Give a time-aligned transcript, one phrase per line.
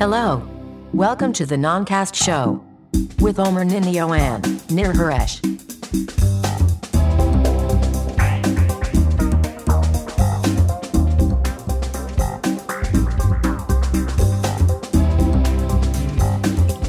[0.00, 0.46] Hello.
[0.92, 2.64] Welcome to the Noncast Show
[3.20, 5.40] with Omer Ninio and Nir Haresh.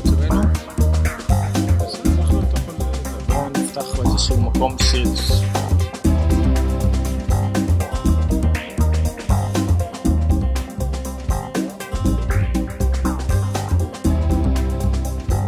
[0.06, 0.42] מצבנו?
[1.80, 2.72] בסדר, אנחנו נפתח-
[3.28, 5.04] בואו נפתח איזשהו מקום של...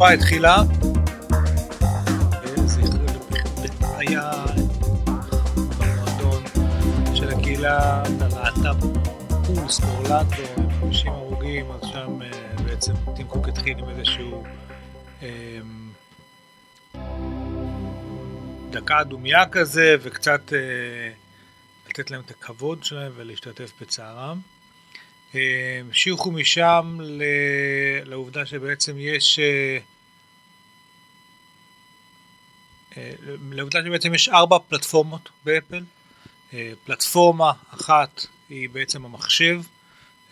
[0.04, 0.62] מה התחילה?
[3.98, 4.30] היה
[5.78, 6.44] במועדון
[7.14, 8.80] של הקהילה הלהט"ב
[9.46, 14.44] פולס באורלנדו עם 50 הרוגים, אז שם אה, בעצם טים התחיל עם איזשהו
[15.22, 15.28] אמ,
[18.70, 20.58] דקה דומייה כזה וקצת אה,
[21.90, 24.38] לתת להם את הכבוד שלהם ולהשתתף בצערם.
[25.34, 26.98] אה, המשיכו משם
[28.04, 29.78] לעובדה שבעצם יש אה, אה,
[33.50, 35.82] לעובדה שבעצם יש ארבע פלטפורמות באפל.
[36.54, 39.60] אה, פלטפורמה אחת היא בעצם המחשב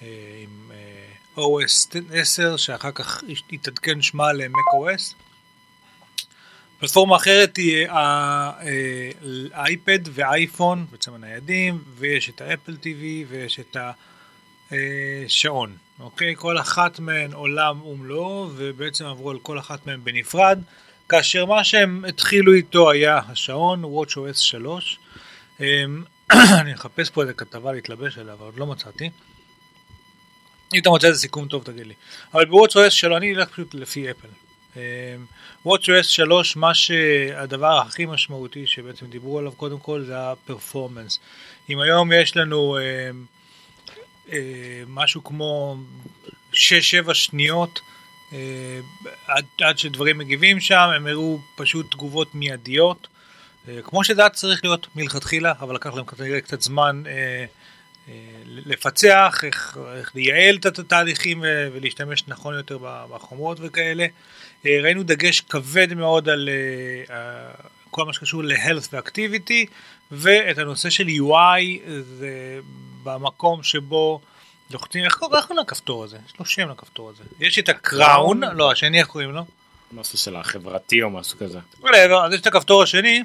[0.03, 0.09] אה,
[0.43, 5.15] עם אה, OS 10 שאחר כך יתעדכן שמה ל-Mac OS.
[6.79, 8.51] פלטפורמה אחרת היא אה,
[9.53, 13.77] האייפד והאייפון, בעצם הניידים, ויש את האפל TV ויש את
[14.71, 15.77] השעון.
[16.01, 16.35] אוקיי?
[16.37, 20.59] כל אחת מהן עולם ומלואו, ובעצם עברו על כל אחת מהן בנפרד,
[21.13, 24.99] כאשר מה שהם התחילו איתו היה השעון, WatchOS 3.
[25.61, 26.05] אמ,
[26.61, 29.11] אני אחפש פה איזה כתבה להתלבש עליה, אבל עוד לא מצאתי.
[30.75, 31.95] אם אתה מוצא איזה סיכום טוב תגיד לי.
[32.35, 34.29] אבל ב-WatchOS 3 אני אלך פשוט לפי אפל.
[34.77, 34.81] אמ,
[35.67, 41.19] WatchOS 3 מה שהדבר הכי משמעותי שבעצם דיברו עליו קודם כל זה הפרפורמנס.
[41.71, 42.79] אם היום יש לנו
[44.29, 44.37] אמ,
[44.87, 45.77] משהו כמו
[46.53, 46.57] 6-7
[47.15, 47.81] שניות
[49.27, 53.09] עד, עד שדברים מגיבים שם, הם הראו פשוט תגובות מיידיות.
[53.69, 57.44] אה, כמו שזה היה צריך להיות מלכתחילה, אבל לקח להם כנראה קצת זמן אה,
[58.09, 62.78] אה, לפצח, איך, איך לייעל את התהליכים ו- ולהשתמש נכון יותר
[63.10, 64.06] בחומרות וכאלה.
[64.66, 67.50] אה, ראינו דגש כבד מאוד על אה, אה,
[67.91, 69.66] כל מה שקשור ל-health ו-activity,
[70.12, 72.60] ואת הנושא של UI זה
[73.03, 74.21] במקום שבו
[74.72, 76.19] לוחצים, איך קוראים לכפתור הזה?
[76.27, 77.25] יש לו שם לכפתור הזה.
[77.41, 79.44] יש את הקראון, לא, השני איך קוראים לו?
[79.93, 81.59] משהו של החברתי או משהו כזה.
[81.81, 83.22] whatever, אז יש את הכפתור השני.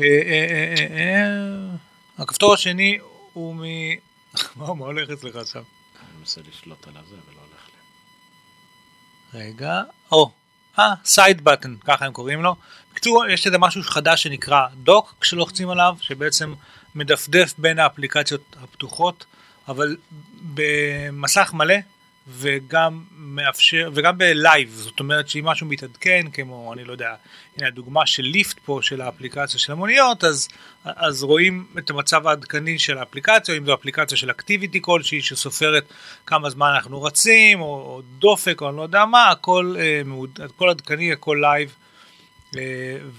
[0.00, 1.76] אה, אה, אה,
[2.18, 2.98] הכפתור השני
[3.32, 3.62] הוא מ...
[4.56, 5.58] מה הולך אצלך שם?
[5.58, 7.68] אני מנסה לשלוט על הזה ולא הולך
[9.34, 9.40] לי.
[9.40, 10.30] רגע, או,
[10.78, 12.56] אה, side button, ככה הם קוראים לו.
[12.92, 16.54] בקיצור, יש איזה משהו חדש שנקרא dock כשלוחצים עליו, שבעצם
[16.94, 19.24] מדפדף בין האפליקציות הפתוחות,
[19.70, 19.96] אבל
[20.54, 21.74] במסך מלא,
[22.28, 27.14] וגם מאפשר, וגם ב live, זאת אומרת שאם משהו מתעדכן, כמו, אני לא יודע,
[27.56, 30.48] הנה הדוגמה של Lyft פה, של האפליקציה של המוניות, אז,
[30.84, 35.84] אז רואים את המצב העדכני של האפליקציה, אם זו אפליקציה של activity כלשהי, שסופרת
[36.26, 40.02] כמה זמן אנחנו רצים, או, או דופק, או אני לא יודע מה, הכל, אה,
[40.44, 41.74] הכל עדכני, הכל live,
[42.56, 42.62] אה,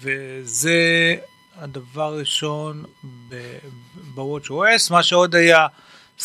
[0.01, 1.15] וזה
[1.55, 2.83] הדבר הראשון
[3.29, 5.67] ב-Watch OS, מה שעוד היה,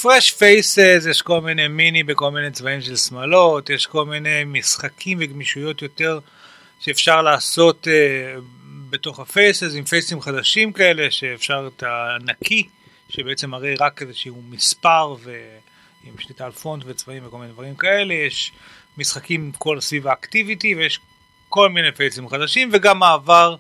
[0.03, 5.19] fresh faces, יש כל מיני מיני בכל מיני צבעים של שמלות, יש כל מיני משחקים
[5.21, 6.19] וגמישויות יותר
[6.81, 8.41] שאפשר לעשות אה,
[8.91, 12.69] בתוך ה faces, עם face ים חדשים כאלה, שאפשר את הנקי,
[13.09, 18.53] שבעצם מראה רק איזשהו מספר ועם שליטה על פונט וצבעים וכל מיני דברים כאלה, יש
[18.99, 21.01] משחקים כל סביב האקטיביטי ויש
[21.49, 23.57] כל מיני פייסים חדשים וגם מעבר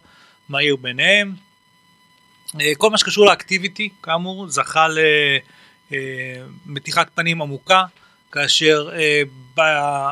[0.48, 1.34] מהיר ביניהם.
[2.60, 4.86] אה, כל מה שקשור לאקטיביטי, כאמור, זכה
[5.90, 7.84] למתיחת פנים עמוקה,
[8.32, 9.22] כאשר אה,
[9.56, 10.10] ב-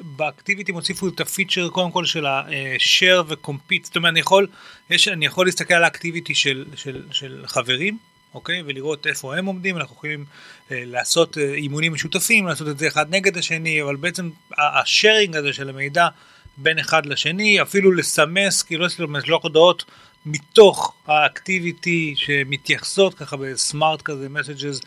[0.00, 4.46] באקטיביטי הוסיפו את הפיצ'ר קודם כל של ה-share ו-compete, זאת אומרת אני יכול,
[4.90, 7.98] יש, אני יכול להסתכל על האקטיביטי של, של, של חברים,
[8.34, 10.24] אוקיי, ולראות איפה הם עומדים, אנחנו יכולים
[10.70, 15.52] אה, לעשות אה, אימונים משותפים, לעשות את זה אחד נגד השני, אבל בעצם השארינג הזה
[15.52, 16.08] של המידע
[16.56, 19.84] בין אחד לשני, אפילו לסמס, כאילו לא לשלוח הודעות
[20.32, 24.80] מתוך האקטיביטי שמתייחסות ככה בסמארט כזה מסג'ז,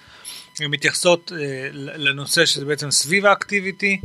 [0.62, 4.02] מתייחסות אה, לנושא שזה בעצם סביב האקטיביטי.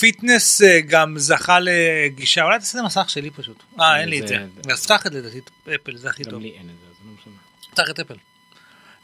[0.00, 3.62] fitness אה, גם זכה לגישה, אולי תעשה את המסך שלי פשוט.
[3.80, 4.36] אה, אין לי את זה.
[4.70, 5.40] אז פתח את זה, לדעתי,
[5.74, 6.42] אפל, זה הכי גם טוב.
[6.42, 7.32] לי אין את זה, אז לא משנה.
[7.70, 8.14] פתח את אפל.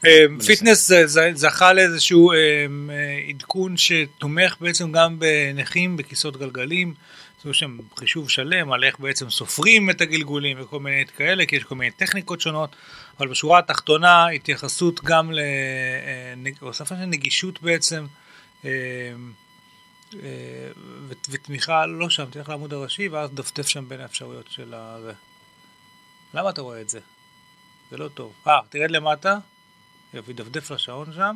[0.05, 2.65] אה, fitness זה- זכה לאיזשהו אה, אה,
[3.29, 6.93] עדכון שתומך בעצם גם בנכים בכיסאות גלגלים.
[7.45, 11.63] יש שם חישוב שלם על איך בעצם סופרים את הגלגולים וכל מיני כאלה, כי יש
[11.63, 12.75] כל מיני טכניקות שונות,
[13.19, 15.31] אבל בשורה התחתונה התייחסות גם
[16.61, 18.05] להוספה של נגישות בעצם
[18.65, 18.69] אה,
[20.13, 20.71] אה,
[21.07, 24.97] ותמיכה לא שם, תלך לעמוד הראשי ואז דפדף שם בין האפשרויות של ה...
[26.33, 26.99] למה אתה רואה את זה?
[27.91, 28.33] זה לא טוב.
[28.47, 29.37] אה, תרד למטה,
[30.13, 31.35] יופי, דפדף לשעון שם.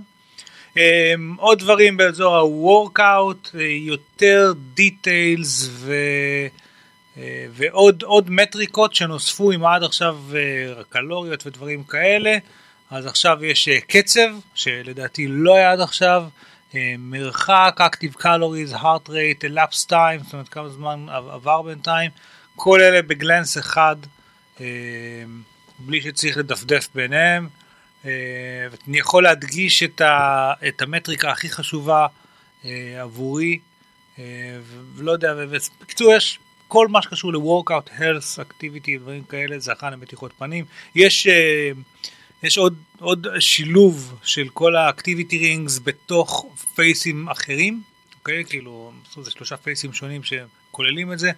[0.78, 5.94] אה, עוד דברים באזור ה-workout, אה, יותר דיטיילס ו...
[7.18, 12.38] אה, ועוד עוד מטריקות שנוספו עם עד עכשיו אה, קלוריות ודברים כאלה.
[12.92, 16.26] אז עכשיו יש קצב, שלדעתי לא היה עד עכשיו,
[17.00, 22.12] מרחק, Active Calories, Heart Rate, Elapsed Time, זאת אומרת כמה זמן עבר בינתיים,
[22.56, 23.96] כל אלה בגלנס אחד,
[25.80, 27.48] בלי שצריך לדפדף ביניהם.
[28.06, 28.12] אה,
[28.72, 32.08] ואני יכול להדגיש את, ה, את המטריקה הכי חשובה
[32.66, 33.60] אה, עבורי,
[34.20, 34.24] אה,
[34.96, 40.34] ולא יודע, ובקיצור יש כל מה שקשור ל-workout, health, activity, דברים כאלה, זה הכנה למתיחות
[40.38, 40.66] פנים.
[40.96, 41.72] יש, אה,
[42.44, 46.46] יש עוד, עוד שילוב של כל ה-activity rings בתוך
[46.76, 47.82] פייסים אחרים,
[48.20, 48.46] אוקיי?
[48.46, 48.92] כאילו,
[49.22, 51.32] זה שלושה פייסים שונים שכוללים את זה.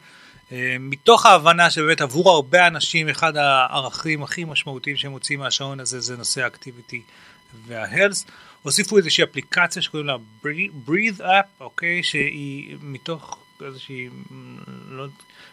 [0.51, 5.99] אה, מתוך ההבנה שבאמת עבור הרבה אנשים אחד הערכים הכי משמעותיים שהם מוצאים מהשעון הזה
[5.99, 7.01] זה נושא האקטיביטי
[7.67, 8.25] וההלס.
[8.61, 10.15] הוסיפו איזושהי אפליקציה שקוראים לה
[10.87, 12.03] breathe up, אוקיי?
[12.03, 14.09] שהיא מתוך איזושהי,
[14.89, 15.05] לא,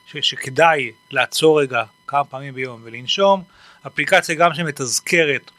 [0.07, 3.43] ש, שכדאי לעצור רגע כמה פעמים ביום ולנשום.
[3.87, 5.51] אפליקציה גם שמתזכרת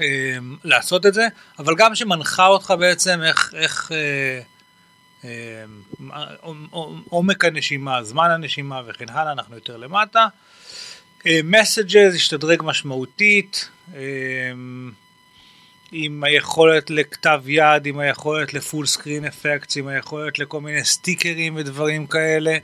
[0.00, 1.26] אה, לעשות את זה,
[1.58, 4.40] אבל גם שמנחה אותך בעצם איך, איך אה,
[7.08, 10.26] עומק הנשימה, זמן הנשימה וכן הלאה, אנחנו יותר למטה.
[11.44, 13.70] מסג'ז השתדרג משמעותית,
[15.92, 22.06] עם היכולת לכתב יד, עם היכולת לפול סקרין אפקט, עם היכולת לכל מיני סטיקרים ודברים
[22.06, 22.58] כאלה.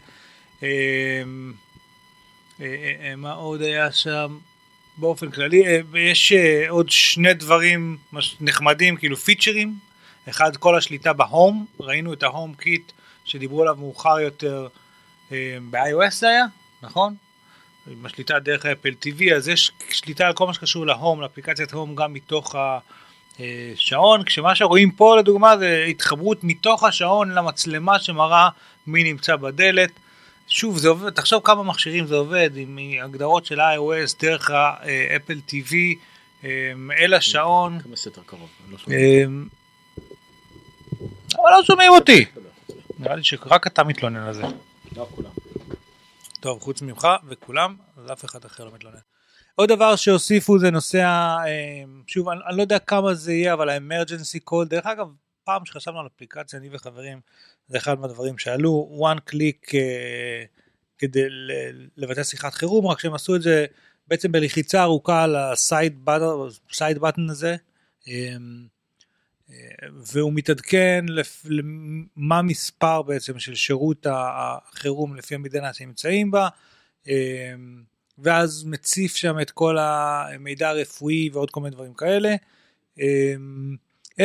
[3.16, 4.38] מה עוד היה שם?
[4.96, 5.62] באופן כללי,
[5.94, 6.32] יש
[6.68, 7.96] עוד שני דברים
[8.40, 9.74] נחמדים, כאילו פיצ'רים
[10.28, 12.92] אחד, כל השליטה בהום, ראינו את ההום קיט
[13.24, 14.68] שדיברו עליו מאוחר יותר
[15.32, 16.44] אה, ב-iOS זה היה,
[16.82, 17.14] נכון?
[17.86, 21.94] עם השליטה דרך אפל TV, אז יש שליטה על כל מה שקשור להום, לאפליקציית הום
[21.94, 22.54] גם מתוך
[23.38, 28.48] השעון, כשמה שרואים פה לדוגמה זה התחברות מתוך השעון למצלמה שמראה
[28.86, 29.90] מי נמצא בדלת.
[30.48, 35.74] שוב, זה עובד, תחשוב כמה מכשירים זה עובד, עם הגדרות של iOS דרך האפל TV
[36.44, 37.80] אה, אל השעון.
[37.82, 38.78] כמה סטר קרוב, לא
[41.44, 42.24] אבל לא שומעים אותי.
[42.98, 44.42] נראה לי שרק אתה מתלונן על זה.
[44.96, 45.30] לא כולם.
[46.40, 48.98] טוב, חוץ ממך וכולם, אז אף אחד אחר לא מתלונן.
[49.54, 50.98] עוד דבר שהוסיפו זה נושא.
[50.98, 55.08] אה, שוב, אני, אני לא יודע כמה זה יהיה, אבל ה-emergency call, דרך אגב,
[55.44, 57.20] פעם שחשבנו על אפליקציה, אני וחברים,
[57.68, 59.74] זה אחד מהדברים שעלו, one click uh,
[60.98, 61.20] כדי
[61.96, 63.66] לבצע שיחת חירום, רק שהם עשו את זה
[64.08, 67.56] בעצם בלחיצה ארוכה על ה-side button הזה.
[68.02, 68.73] Um,
[70.12, 71.04] והוא מתעדכן
[71.46, 76.48] למה מספר בעצם של שירות החירום לפי המדינה שנמצאים בה,
[77.08, 77.14] אמ,
[78.18, 82.34] ואז מציף שם את כל המידע הרפואי ועוד כל מיני דברים כאלה.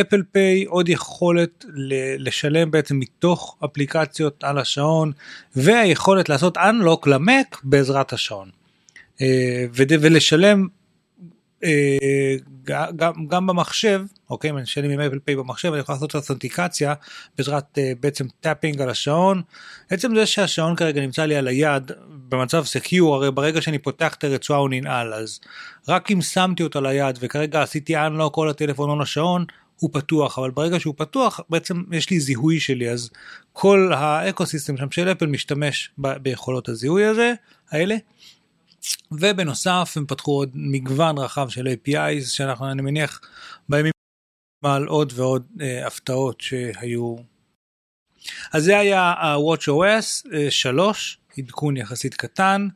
[0.02, 1.66] Apple אמ, Pay עוד יכולת
[2.18, 5.12] לשלם בעצם מתוך אפליקציות על השעון
[5.56, 8.50] והיכולת לעשות unlock למק בעזרת השעון
[9.22, 10.68] אה, ולשלם
[12.96, 16.94] גם, גם במחשב, אוקיי, אם אני אשלם עם Apple Pay במחשב, אני יכול לעשות אותנטיקציה
[17.38, 19.42] בעזרת אה, בעצם tapping על השעון.
[19.90, 21.92] עצם זה שהשעון כרגע נמצא לי על היד
[22.30, 25.40] במצב secure, הרי ברגע שאני פותח את הרצועה הוא ננעל, אז
[25.88, 29.46] רק אם שמתי אותו על היד וכרגע עשיתי unlock כל הטלפון או לשעון,
[29.80, 33.10] הוא פתוח, אבל ברגע שהוא פתוח בעצם יש לי זיהוי שלי, אז
[33.54, 37.34] כל האקו סיסטם שם של אפל משתמש ב- ביכולות הזיהוי הזה,
[37.72, 37.96] האלה.
[39.12, 43.22] ובנוסף הם פתחו עוד מגוון רחב של APIs שאנחנו אני מניח
[43.70, 43.92] בימים
[44.66, 47.16] על עוד ועוד אה, הפתעות שהיו.
[48.54, 52.68] אז זה היה ה-WatchOS אה, 3 עדכון יחסית קטן.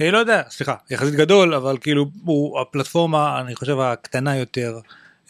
[0.00, 4.78] אה, לא יודע סליחה יחסית גדול אבל כאילו הוא הפלטפורמה אני חושב הקטנה יותר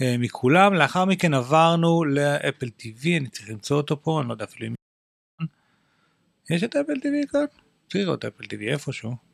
[0.00, 4.44] אה, מכולם לאחר מכן עברנו לאפל TV אני צריך למצוא אותו פה אני לא יודע
[4.44, 4.74] אפילו אם
[6.50, 7.44] יש את אפל TV כאן?
[7.90, 9.25] צריך לראות אפל TV איפשהו.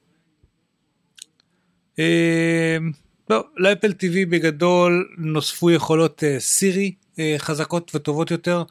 [1.98, 2.92] אמ,
[3.30, 8.62] לא, לאפל TV בגדול נוספו יכולות סירי אה, אה, חזקות וטובות יותר,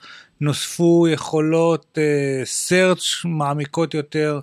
[0.42, 1.98] נוספו יכולות
[2.70, 4.40] search אה, מעמיקות יותר.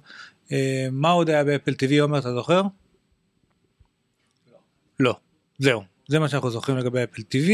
[0.93, 2.63] מה עוד היה באפל TV עומר אתה זוכר?
[2.63, 2.69] לא.
[5.01, 5.17] לא,
[5.59, 7.51] זהו, זה מה שאנחנו זוכרים לגבי אפל TV.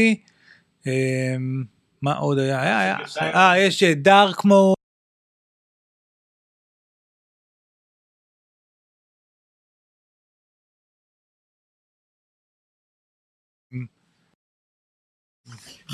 [0.87, 1.63] אמ,
[2.01, 2.61] מה עוד היה?
[2.61, 4.74] היה, היה, אה, יש דארק מוד.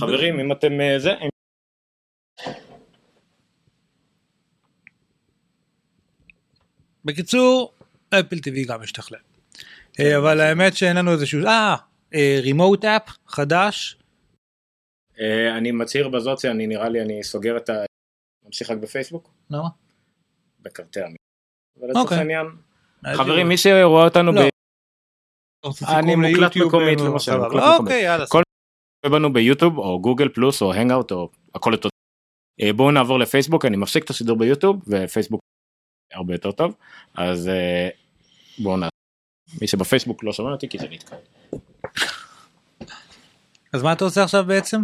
[0.01, 1.11] חברים, אם אתם אה, זה...
[7.05, 7.73] בקיצור,
[8.09, 9.19] אפל TV גם השתכלל.
[9.99, 11.45] אה, אבל האמת שאין לנו איזשהו...
[11.45, 11.75] אה,
[12.13, 13.97] אה רימוט אפ חדש.
[15.57, 17.73] אני מצהיר בזאת שאני נראה לי אני סוגר את ה...
[18.45, 19.29] ממשיך רק בפייסבוק.
[19.49, 19.67] למה?
[20.59, 21.15] בקרטי המ...
[21.79, 22.17] אבל לצורך אוקיי.
[22.17, 22.45] העניין.
[23.15, 24.41] חברים מי שרואה אותנו לא.
[24.41, 24.49] ב...
[25.87, 27.31] אני מוקלט מקומית למשל.
[27.79, 28.25] אוקיי יאללה.
[29.05, 31.89] רואה בנו ביוטיוב או גוגל פלוס או הנגאוט או הכל אותו.
[32.61, 35.41] אה, בואו נעבור לפייסבוק אני מפסיק את השידור ביוטיוב ופייסבוק
[36.13, 36.75] הרבה יותר טוב
[37.15, 37.89] אז אה,
[38.59, 38.91] בואו נעשה.
[39.61, 41.15] מי שבפייסבוק לא שומע אותי כי זה נתקע.
[43.73, 44.83] אז מה אתה עושה עכשיו בעצם?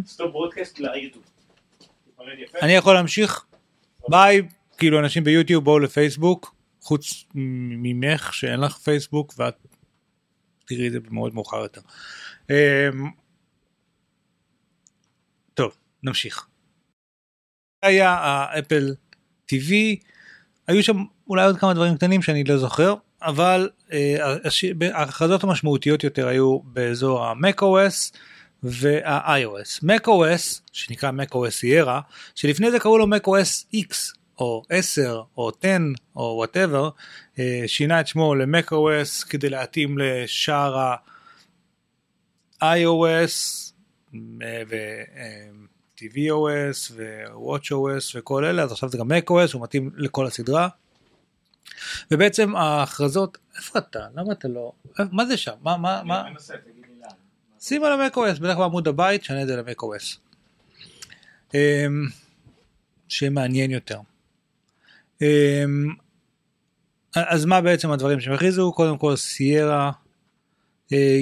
[2.62, 3.46] אני יכול להמשיך?
[4.10, 4.42] ביי,
[4.78, 9.56] כאילו אנשים ביוטיוב בואו לפייסבוק, חוץ ממך שאין לך פייסבוק ואת
[10.66, 11.82] תראי את זה במאוד מאוחר יותר.
[16.04, 16.48] נמשיך.
[17.84, 18.96] היה האפל
[19.52, 19.74] TV,
[20.68, 24.36] היו שם אולי עוד כמה דברים קטנים שאני לא זוכר, אבל אה,
[24.94, 28.18] ההכרזות המשמעותיות יותר היו באזור ה-macOS
[28.64, 29.84] וה-iOS.
[29.84, 32.02] macOS, שנקרא macOS Sierra,
[32.36, 33.94] שלפני זה קראו לו macOS X
[34.40, 35.82] או 10 או 10
[36.16, 36.90] או וואטאבר,
[37.68, 40.78] שינה את שמו ל-macOS כדי להתאים לשאר
[42.62, 43.34] ה-iOS
[46.04, 50.68] ו-tvOS ו-watchOS וכל אלה, אז עכשיו זה גם macOS, הוא מתאים לכל הסדרה.
[52.12, 54.08] ובעצם ההכרזות, איפה אתה?
[54.16, 54.72] למה אתה לא?
[55.12, 55.54] מה זה שם?
[55.62, 56.24] מה, מה, מה?
[57.60, 60.18] שים על ה-macOS, בדרך כלל בעמוד הבית, שנה את זה ל-macOS.
[61.54, 62.08] אמ,
[63.08, 64.00] שמעניין יותר.
[65.22, 65.96] אמ,
[67.16, 68.74] אז מה בעצם הדברים שהם הכריזו?
[68.74, 69.92] קודם כל סיירה,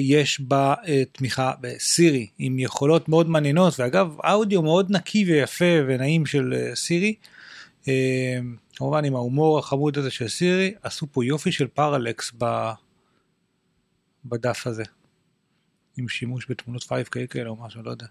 [0.00, 6.26] יש בה אה, תמיכה בסירי עם יכולות מאוד מעניינות ואגב אודיו מאוד נקי ויפה ונעים
[6.26, 7.14] של אה, סירי.
[7.88, 8.38] אה,
[8.76, 12.32] כמובן עם ההומור החמוד הזה של סירי עשו פה יופי של פרלקס.
[14.24, 14.84] בדף הזה.
[15.98, 18.06] עם שימוש בתמונות 5K כאלה או משהו, לא יודע.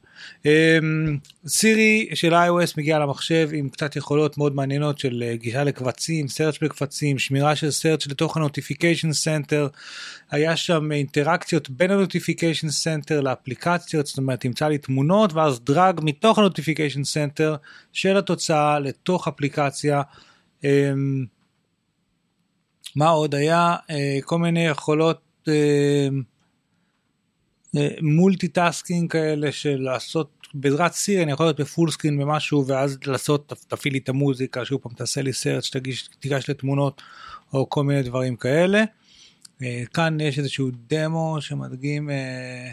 [0.45, 6.25] אמ, סירי של iOS מגיע למחשב עם קצת יכולות מאוד מעניינות של אה, גישה לקבצים,
[6.25, 9.77] search בקבצים, שמירה של search לתוך ה-notification center.
[10.31, 16.39] היה שם אינטראקציות בין ה-notification center לאפליקציות, זאת אומרת תמצא לי תמונות ואז דרג מתוך
[16.39, 17.57] ה-notification center
[17.93, 20.01] של התוצאה לתוך אפליקציה.
[20.63, 21.25] אמ,
[22.95, 23.75] מה עוד היה?
[23.89, 26.34] אה, כל מיני יכולות אמ,
[28.01, 33.53] multitasking כאלה של לעשות בעזרת סירי אני יכול להיות ב full screen במשהו ואז לעשות
[33.67, 37.01] תפעיל לי את המוזיקה שוב פעם תעשה לי סרט שתגיש תיגש לתמונות
[37.53, 38.83] או כל מיני דברים כאלה.
[39.61, 42.71] אה, כאן יש איזשהו דמו שמדגים אה,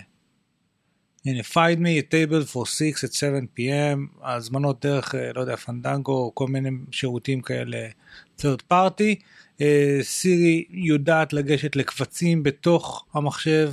[1.25, 5.57] הנה find me a table for 6 at 7 pm הזמנות דרך אה, לא יודע
[5.57, 7.89] פנדנגו או כל מיני שירותים כאלה
[8.41, 9.23] third party.
[9.61, 13.73] אה, סירי יודעת לגשת לקבצים בתוך המחשב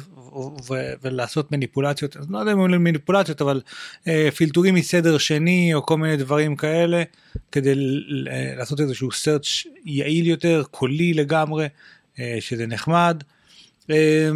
[0.69, 3.61] ו- ולעשות מניפולציות, לא יודע אם מניפולציות, אבל
[4.07, 7.03] אה, פילטורים מסדר שני או כל מיני דברים כאלה,
[7.51, 11.67] כדי ל- לעשות איזשהו search יעיל יותר, קולי לגמרי,
[12.19, 13.23] אה, שזה נחמד.
[13.89, 14.29] אה,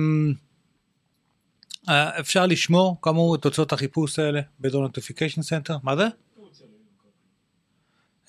[1.89, 6.07] אה, אפשר לשמור כאמור את תוצאות החיפוש האלה באזור notification center, מה זה?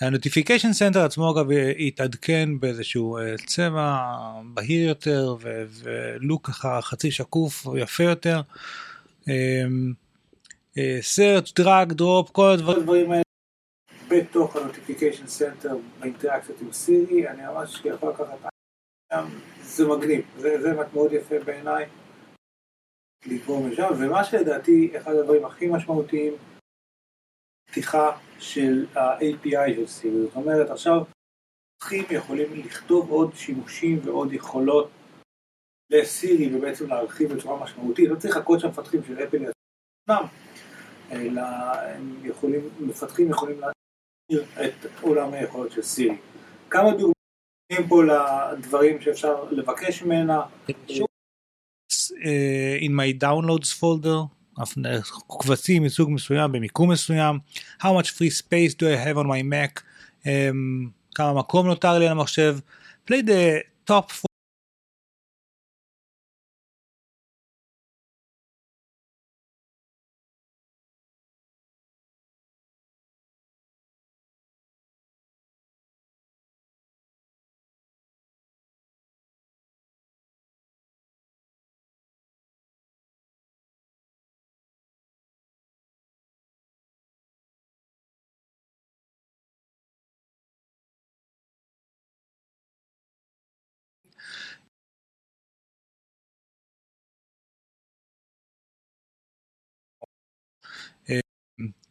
[0.01, 3.99] ה notification center עצמו אגב יתעדכן באיזשהו אה, צבע
[4.55, 5.37] בהיר יותר
[5.69, 8.41] ו look ככה חצי שקוף יפה יותר.
[11.01, 13.23] search drag drop כל הדברים האלה
[14.09, 18.51] בתוך ה notification center באינטראקציות עם סירי אני ממש יכול לקחת
[19.13, 19.25] שם,
[19.63, 21.85] זה מגניב זה, זה מאוד יפה בעיניי
[23.27, 26.33] לקרוא משם ומה שלדעתי אחד הדברים הכי משמעותיים
[27.67, 31.05] פתיחה של ה-API סירי, זאת אומרת עכשיו
[31.77, 34.91] מפתחים יכולים לכתוב עוד שימושים ועוד יכולות
[35.91, 39.53] לסירי ובעצם להרחיב בצורה משמעותית, לא צריך לחכות שהמפתחים של אפל יעשו
[40.09, 40.27] עצמם,
[41.13, 41.43] אלא
[42.23, 46.17] יכולים, מפתחים יכולים להעביר את עולם היכולות של סירי.
[46.71, 50.43] כמה דוגמאים פה לדברים שאפשר לבקש ממנה.
[52.87, 54.21] in my downloads folder
[55.41, 57.39] קבצים מסוג מסוים במיקום מסוים.
[57.81, 59.83] How much free space do I have on my Mac?
[60.23, 60.27] um,
[61.15, 62.59] כמה מקום נותר לי על המחשב?
[63.11, 64.27] Play the top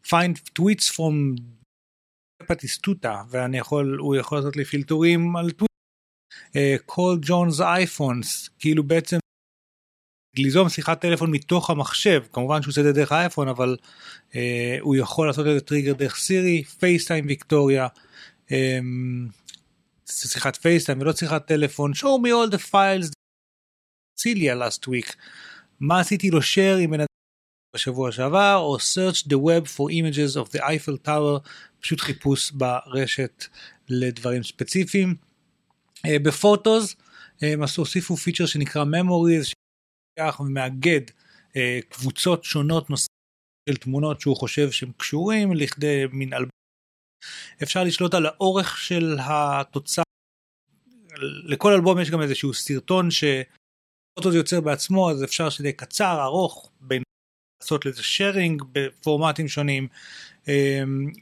[0.08, 1.42] find tweets from
[2.48, 5.72] פטיסטוטה ואני יכול הוא יכול לעשות לי פילטורים על טוויט.
[6.92, 9.18] call John's iPhones כאילו בעצם
[10.38, 13.78] ליזום שיחת טלפון מתוך המחשב כמובן שהוא עושה את זה דרך האייפון אבל
[14.30, 14.36] uh,
[14.82, 17.88] הוא יכול לעשות את זה טריגר דרך סירי פייסטיים ויקטוריה.
[18.48, 19.32] um,
[20.06, 23.12] שיחת פייסטיים ולא שיחת טלפון show me all the files
[24.18, 25.16] ציליה last week
[25.80, 27.00] מה עשיתי לו share עם בן
[27.76, 31.50] בשבוע שעבר או search the web for images of the Eiffel Tower
[31.80, 33.46] פשוט חיפוש ברשת
[33.90, 35.16] לדברים ספציפיים.
[36.08, 36.96] Uh, בפוטוס
[37.42, 39.54] הם הוסיפו פיצ'ר שנקרא memories
[40.20, 41.56] שלוקח ומאגד uh,
[41.90, 43.14] קבוצות שונות נוספות
[43.70, 46.50] של תמונות שהוא חושב שהם קשורים לכדי מין אלבום.
[47.64, 50.04] אפשר לשלוט על האורך של התוצאה.
[51.46, 57.04] לכל אלבום יש גם איזשהו סרטון שפוטוס יוצר בעצמו אז אפשר שזה קצר ארוך בין
[57.64, 59.88] לעשות לזה שיירינג בפורמטים שונים.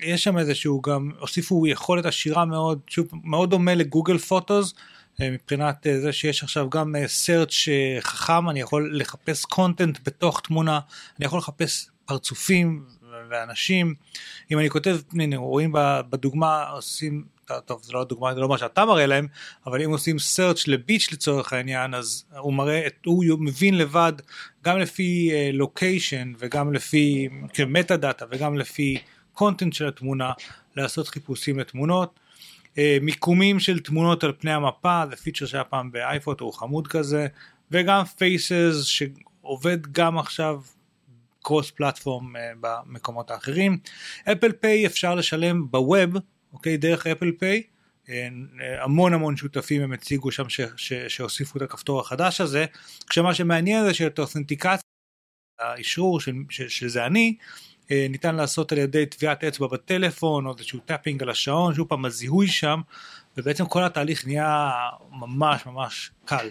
[0.03, 4.73] יש שם איזשהו גם הוסיפו יכולת עשירה מאוד שוב מאוד דומה לגוגל פוטוס
[5.19, 6.95] מבחינת זה שיש עכשיו גם
[7.25, 7.69] search
[7.99, 10.79] חכם אני יכול לחפש קונטנט בתוך תמונה
[11.19, 12.83] אני יכול לחפש פרצופים
[13.31, 13.93] ואנשים
[14.51, 15.71] אם אני כותב הנה רואים
[16.09, 17.23] בדוגמה עושים
[17.59, 19.27] טוב זה לא דוגמה זה לא מה שאתה מראה להם
[19.65, 24.13] אבל אם עושים search ל beach לצורך העניין אז הוא מראה הוא מבין לבד
[24.63, 27.29] גם לפי location uh, וגם לפי
[27.67, 28.97] metadata וגם לפי
[29.33, 30.31] content של התמונה
[30.75, 32.19] לעשות חיפושים לתמונות.
[32.69, 37.27] Uh, מיקומים של תמונות על פני המפה זה feature שהיה פעם באייפוטו הוא חמוד כזה
[37.71, 40.61] וגם faces שעובד גם עכשיו
[41.41, 43.77] cross platform uh, במקומות האחרים.
[44.31, 46.09] Apple Pay אפשר לשלם ב web
[46.53, 47.63] אוקיי דרך Apple Pay.
[48.81, 52.65] המון המון שותפים הם הציגו שם ש, ש, שהוסיפו את הכפתור החדש הזה
[53.09, 54.77] כשמה שמעניין זה שאת האותנטיקציה
[56.19, 57.35] של, שזה אני
[57.91, 62.47] ניתן לעשות על ידי טביעת אצבע בטלפון או איזשהו tapping על השעון שוב פעם הזיהוי
[62.47, 62.81] שם
[63.37, 64.71] ובעצם כל התהליך נהיה
[65.11, 66.49] ממש ממש קל.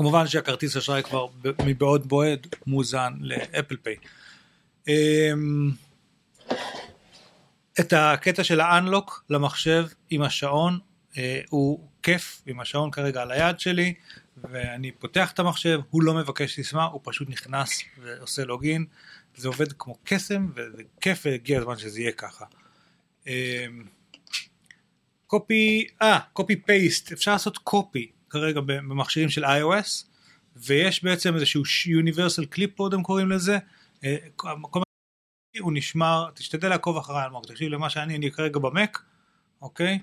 [0.00, 1.26] כמובן שהכרטיס אשראי כבר
[1.64, 3.96] מבעוד בועד מוזן לאפל פיי.
[7.80, 10.78] את הקטע של האנלוק למחשב עם השעון
[11.18, 13.94] אה, הוא כיף עם השעון כרגע על היד שלי
[14.36, 18.84] ואני פותח את המחשב הוא לא מבקש סיסמה הוא פשוט נכנס ועושה לוגין
[19.36, 22.44] זה עובד כמו קסם וזה כיף והגיע הזמן שזה יהיה ככה.
[25.26, 30.04] קופי אה קופי פייסט אפשר לעשות קופי כרגע במכשירים של iOS
[30.56, 31.62] ויש בעצם איזשהו
[32.02, 33.58] universal clipboard הם קוראים לזה.
[34.04, 34.16] אה,
[35.60, 39.02] הוא נשמר, תשתדל לעקוב אחריי אלמוג, תקשיב למה שאני, אני כרגע במק,
[39.62, 39.98] אוקיי?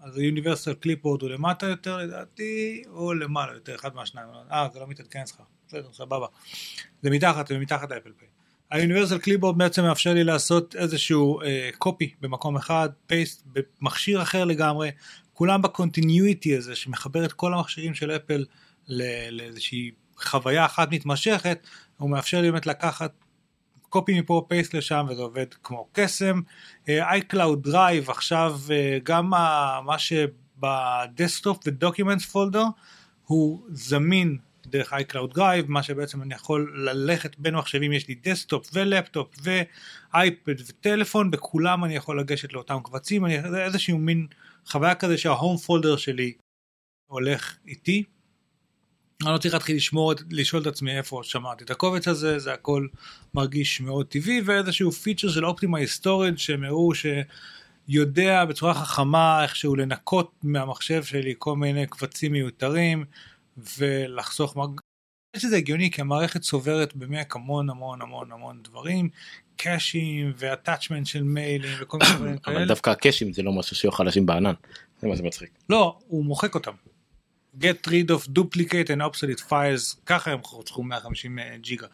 [0.00, 4.86] אז ה-Universal Clipboard הוא למטה יותר לדעתי, או למעלה יותר, אחד מהשניים, אה זה לא
[4.86, 6.26] מתעדכן אצלך, בסדר, סבבה.
[7.02, 8.28] זה מתחת, זה מתחת לאפל פיי.
[8.70, 11.40] ה-Universal Clipboard בעצם מאפשר לי לעשות איזשהו
[11.78, 14.90] copy uh, במקום אחד, paste במכשיר אחר לגמרי,
[15.40, 18.44] כולם ב continuity הזה שמחבר את כל המכשירים של אפל
[19.30, 23.12] לאיזושהי חוויה אחת מתמשכת, הוא מאפשר לי באמת לקחת
[23.88, 26.40] copy מפה paste לשם וזה עובד כמו קסם.
[26.86, 28.60] iCloud Drive עכשיו
[29.02, 29.30] גם
[29.84, 32.64] מה שב desktop ו documents folder
[33.24, 38.70] הוא זמין דרך iCloud Drive מה שבעצם אני יכול ללכת בין מחשבים יש לי desktop
[38.72, 44.26] ו laptop ואייפד וטלפון בכולם אני יכול לגשת לאותם קבצים אני איזשהו מין
[44.66, 46.32] חוויה כזה שה home folder שלי
[47.06, 48.04] הולך איתי.
[49.22, 52.86] אני לא צריך להתחיל לשמור, לשאול את עצמי איפה שמרתי את הקובץ הזה, זה הכל
[53.34, 60.32] מרגיש מאוד טבעי ואיזשהו feature של optimize storage שהם הראו שיודע בצורה חכמה איכשהו לנקות
[60.42, 63.04] מהמחשב שלי כל מיני קבצים מיותרים
[63.78, 64.80] ולחסוך מג...
[65.36, 69.08] שזה הגיוני כי המערכת צוברת במק המון המון המון המון דברים,
[69.62, 72.56] קאשים ואטאצ'מנט של מיילים וכל מיני דברים כאלה.
[72.56, 74.54] אבל דווקא הקאשים זה לא משהו שיוכל לשים בענן,
[74.98, 75.50] זה מה זה מצחיק.
[75.70, 76.72] לא, הוא מוחק אותם.
[77.60, 81.86] get rid of duplicate and obsolete files ככה הם חוצחו 150 ג'יגה.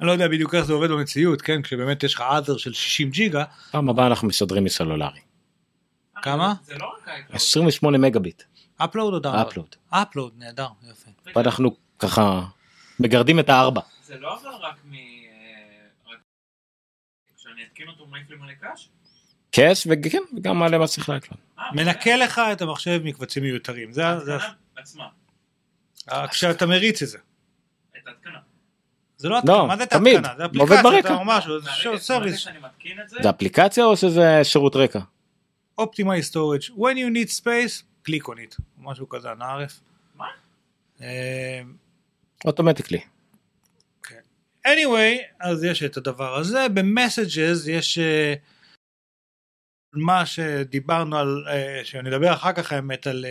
[0.00, 3.10] אני לא יודע בדיוק איך זה עובד במציאות כן כשבאמת יש לך other של 60
[3.10, 3.44] ג'יגה.
[3.70, 5.20] פעם הבאה אנחנו מסדרים מסלולרי.
[6.22, 6.54] כמה?
[6.64, 7.34] זה לא רק iCloud.
[7.34, 8.42] 28 מגה ביט.
[8.82, 9.52] upload או download?
[9.52, 9.94] upload.
[9.94, 11.10] upload נהדר יפה.
[11.36, 12.42] ואנחנו ככה
[13.00, 13.80] מגרדים את הארבע.
[14.06, 15.21] זה לא עבר רק מ...
[17.52, 18.88] אה, כשאני אתקין אותו מעיף לי מלא קש?
[19.50, 21.40] קאש וכן וגם מעלה מה צריך להקלוט.
[21.58, 24.02] אה, מנקה לך את המחשב מקבצים מיותרים זה
[24.76, 25.08] עצמה.
[26.30, 27.18] כשאתה מריץ את זה.
[27.98, 28.38] את ההתקנה.
[29.16, 30.14] זה לא התקנה, לא, מה זה את תמיד.
[30.14, 30.34] ההתקנה?
[30.36, 30.98] זה עובד אפליקציה, ברקע.
[30.98, 32.46] אתה או משהו, סרוויס.
[33.06, 35.00] זה, אפליקציה או שזה שירות רקע?
[35.80, 39.80] Optimize storage, when you need space, click on it, משהו כזה, אנא עארף.
[40.16, 40.26] מה?
[41.00, 41.60] אה,
[42.44, 43.00] automatically.
[44.66, 48.34] Anyway, אז יש את הדבר הזה, ב Messages יש אה,
[49.94, 53.24] מה שדיברנו על, אה, שאני אדבר אחר כך האמת על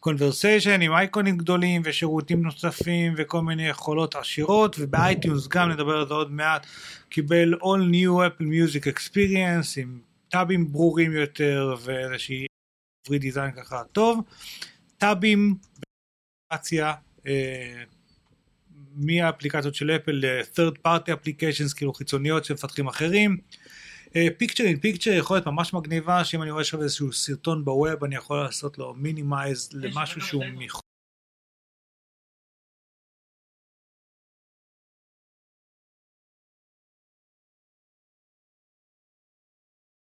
[0.00, 6.08] conversation עם אייקונים גדולים ושירותים נוספים וכל מיני יכולות עשירות וב iTunes גם נדבר על
[6.08, 6.66] זה עוד מעט.
[7.08, 12.46] קיבל All New Apple Music Experience עם טאבים ברורים יותר ואיזושהי
[13.06, 14.20] redesign ככה טוב.
[14.98, 15.54] טאבים
[17.26, 17.82] אה,
[18.94, 23.38] מהאפליקציות של אפל ל-third party applications כאילו חיצוניות של מפתחים אחרים.
[24.38, 28.04] picture in picture יכול להיות ממש מגניבה שאם אני רואה עכשיו איזשהו סרטון ב web
[28.04, 30.80] אני יכול לעשות לו minimize למשהו שהוא מחוץ.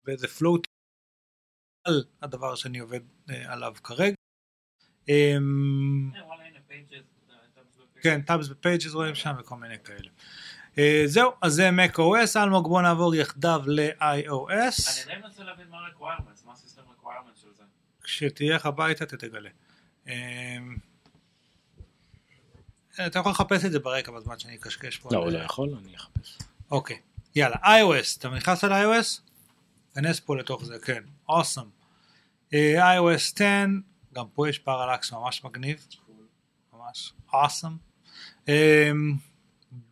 [0.04, 0.66] באיזה float
[1.84, 4.14] על הדבר שאני עובד אה, עליו כרגע.
[8.08, 10.10] כן, tabs ו Pages רואים שם וכל מיני כאלה.
[10.78, 14.02] אה, זהו, אז זה macOS, אלמוג בוא נעבור יחדיו ל-iOS.
[14.02, 17.62] אני עדיין מנסה להבין מה ה-requirements, מה ה-system requirements של זה.
[18.02, 19.50] כשתהיה לך הביתה אתה תגלה.
[20.06, 20.12] אמ,
[23.06, 25.08] אתה יכול לחפש את זה ברקע בזמן שאני אקשקש פה.
[25.12, 26.38] לא, הוא לא יכול, אני אחפש.
[26.70, 27.00] אוקיי,
[27.34, 29.20] יאללה, iOS, אתה נכנס על iOS?
[29.94, 31.68] כנס פה לתוך זה, כן, אוסם.
[32.52, 33.44] iOS 10,
[34.14, 35.86] גם פה יש פרלקס ממש מגניב,
[36.72, 37.76] ממש אוסם.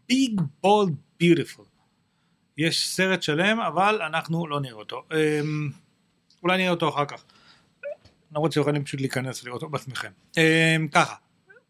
[0.08, 1.64] ביג בולד ביוטיפול.
[2.58, 5.04] יש סרט שלם, אבל אנחנו לא נראה אותו.
[5.12, 5.70] אמ,
[6.42, 7.24] אולי נראה אותו אחר כך.
[8.32, 10.10] למרות שיכולים פשוט להיכנס ולראות אותו בעצמכם.
[10.36, 11.14] אמ, ככה,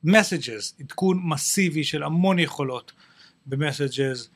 [0.04, 2.92] מסג'ז, עדכון מסיבי של המון יכולות
[3.46, 4.30] ב Messages,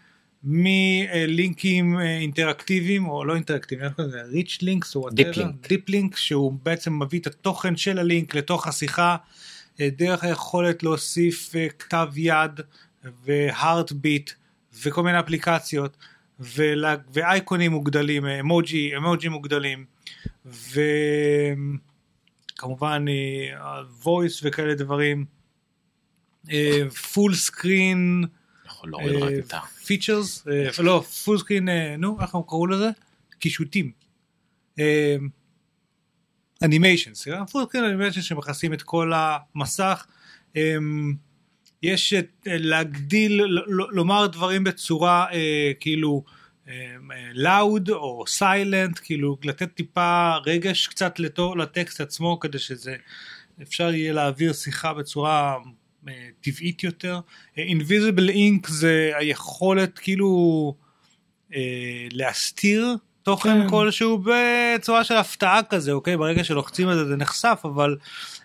[0.44, 4.22] מלינקים אה, אינטראקטיביים או לא אינטראקטיביים, איך קוראים לזה?
[4.22, 5.10] rich links או.
[5.68, 9.16] deep link שהוא בעצם מביא את התוכן של הלינק לתוך השיחה
[9.78, 12.60] דרך היכולת להוסיף אה, כתב יד
[13.24, 14.30] ו heartbeat
[14.82, 15.96] וכל מיני אפליקציות
[16.40, 19.84] ולה- ואייקונים מוגדלים, אה, אמוג'י, אמוג'י מוגדלים
[22.60, 23.04] וכמובן
[24.02, 25.24] voice וכאלה דברים
[27.12, 28.24] full screen
[29.38, 29.60] את ה...
[29.86, 30.46] features,
[30.82, 32.88] לא, full screen, נו, איך הם קראו לזה?
[33.38, 33.92] קישוטים.
[36.62, 40.06] animations, full screen animation שמכסים את כל המסך.
[40.56, 41.14] אמ,
[41.82, 46.24] יש אה, להגדיל, לומר דברים בצורה אה, כאילו
[47.34, 51.14] loud או silent, כאילו לתת טיפה רגש קצת
[51.56, 52.96] לטקסט עצמו כדי שזה
[53.62, 55.56] אפשר יהיה להעביר שיחה בצורה
[56.08, 57.20] אה, טבעית יותר.
[57.56, 60.74] אינביזיבל אינק זה היכולת כאילו
[61.54, 63.68] אה, להסתיר תוכן כן.
[63.68, 66.16] כלשהו בצורה של הפתעה כזה, אוקיי?
[66.16, 67.96] ברגע שלוחצים על זה זה נחשף, אבל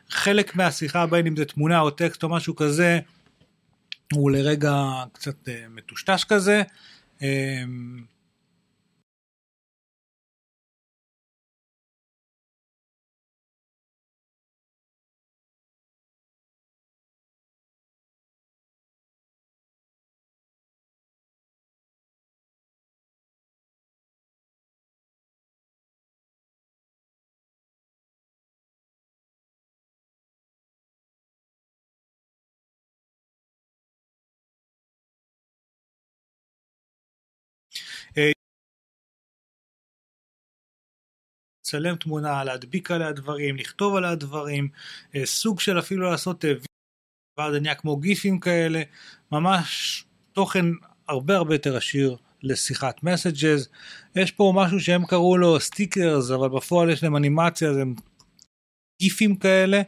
[0.10, 3.00] חלק מהשיחה בין אם זה תמונה או טקסט או משהו כזה,
[4.14, 4.74] הוא לרגע
[5.14, 6.64] קצת אה, מטושטש כזה.
[7.22, 7.64] אה,
[41.66, 44.68] לצלם תמונה, להדביק עליה דברים, לכתוב עליה דברים,
[45.16, 48.82] אה, סוג של אפילו לעשות אה, זה נהיה כמו גיפים כאלה,
[49.32, 50.66] ממש תוכן
[51.08, 53.70] הרבה הרבה יותר עשיר לשיחת Messages.
[54.16, 57.84] יש פה משהו שהם קראו לו stickers, אבל בפועל יש להם אנימציה, זה
[59.02, 59.82] גיפים כאלה.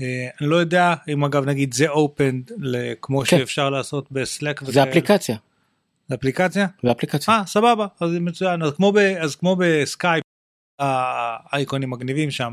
[0.00, 2.40] אה, אני לא יודע אם אגב נגיד זה open
[3.00, 3.26] כמו כן.
[3.38, 5.36] שאפשר לעשות ב Slack זה אפליקציה,
[6.08, 6.66] זה אפליקציה?
[6.82, 7.34] זה אפליקציה.
[7.34, 10.23] אה סבבה אז מצוין אז כמו ב, אז כמו בסקייפ
[10.78, 12.52] האייקונים מגניבים שם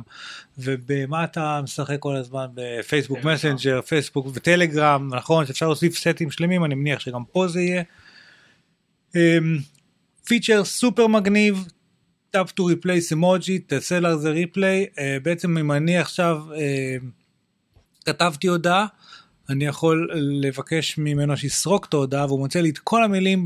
[0.58, 3.20] ובמה אתה משחק כל הזמן בפייסבוק.
[3.24, 7.84] מסנג'ר פייסבוק וטלגרם נכון שאפשר להוסיף סטים שלמים אני מניח שגם פה זה יהיה.
[10.26, 11.66] פיצ'ר סופר מגניב.
[12.36, 14.86] tap to replace emoji תעשה על זה reply
[15.24, 16.96] בעצם אם אני עכשיו אה,
[18.06, 18.86] כתבתי הודעה
[19.52, 23.44] אני יכול לבקש ממנו שיסרוק את ההודעה והוא מוצא לי את כל המילים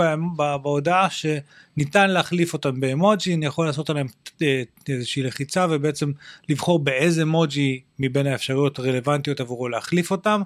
[0.62, 4.08] בהודעה שניתן להחליף אותם באמוג'י, אני יכול לעשות עליהם
[4.42, 6.12] אה, איזושהי לחיצה ובעצם
[6.50, 10.42] לבחור באיזה אמוג'י מבין האפשרויות הרלוונטיות עבורו להחליף אותם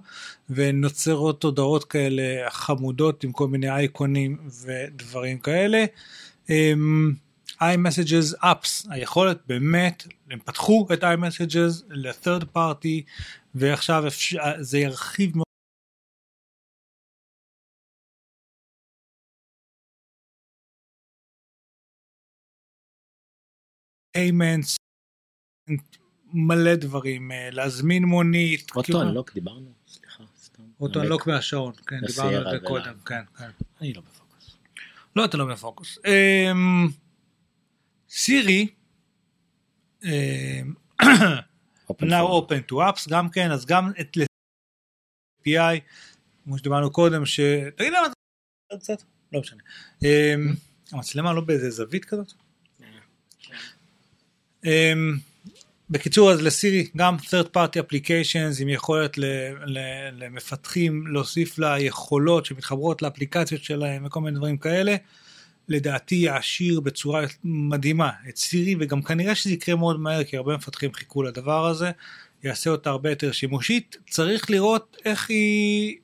[0.50, 5.86] ונוצרות הודעות כאלה חמודות עם כל מיני אייקונים ודברים כאלה.
[6.50, 7.13] אמ,
[7.62, 13.02] iMessages apps היכולת באמת הם פתחו את iMessages ל-third party
[13.56, 15.49] ועכשיו אפשר, זה ירחיב מאוד
[24.17, 24.76] payments,
[26.34, 28.72] מלא דברים, אה, להזמין מונית.
[28.76, 29.74] אוטו אנלוק דיברנו?
[29.88, 30.63] סליחה, סתם.
[30.80, 33.00] אוטו אנלוק מהשעון, כן, דיברנו על זה קודם.
[33.06, 33.50] כן, כן.
[33.82, 34.58] אני לא בפוקוס.
[35.15, 35.98] לא, אתה לא בפוקוס.
[36.06, 36.88] אמ,
[38.10, 38.67] סירי,
[40.04, 40.74] אמ,
[41.91, 45.80] now open to apps גם כן, אז גם את API,
[46.43, 47.39] כמו שדיברנו קודם, ש...
[47.76, 48.08] תגיד למה
[48.80, 49.04] קצת?
[49.32, 49.63] לא משנה.
[50.04, 50.54] אמ,
[50.91, 52.34] המצלמה לא באיזה זווית כזאת?
[54.65, 55.17] אמ,
[55.89, 59.26] בקיצור אז לסירי גם third party applications עם יכולת ל,
[59.65, 59.80] ל,
[60.13, 64.95] למפתחים להוסיף לה יכולות שמתחברות לאפליקציות שלהם וכל מיני דברים כאלה.
[65.67, 70.93] לדעתי יעשיר בצורה מדהימה את סירי וגם כנראה שזה יקרה מאוד מהר כי הרבה מפתחים
[70.93, 71.91] חיכו לדבר הזה.
[72.43, 75.98] יעשה אותה הרבה יותר שימושית צריך לראות איך היא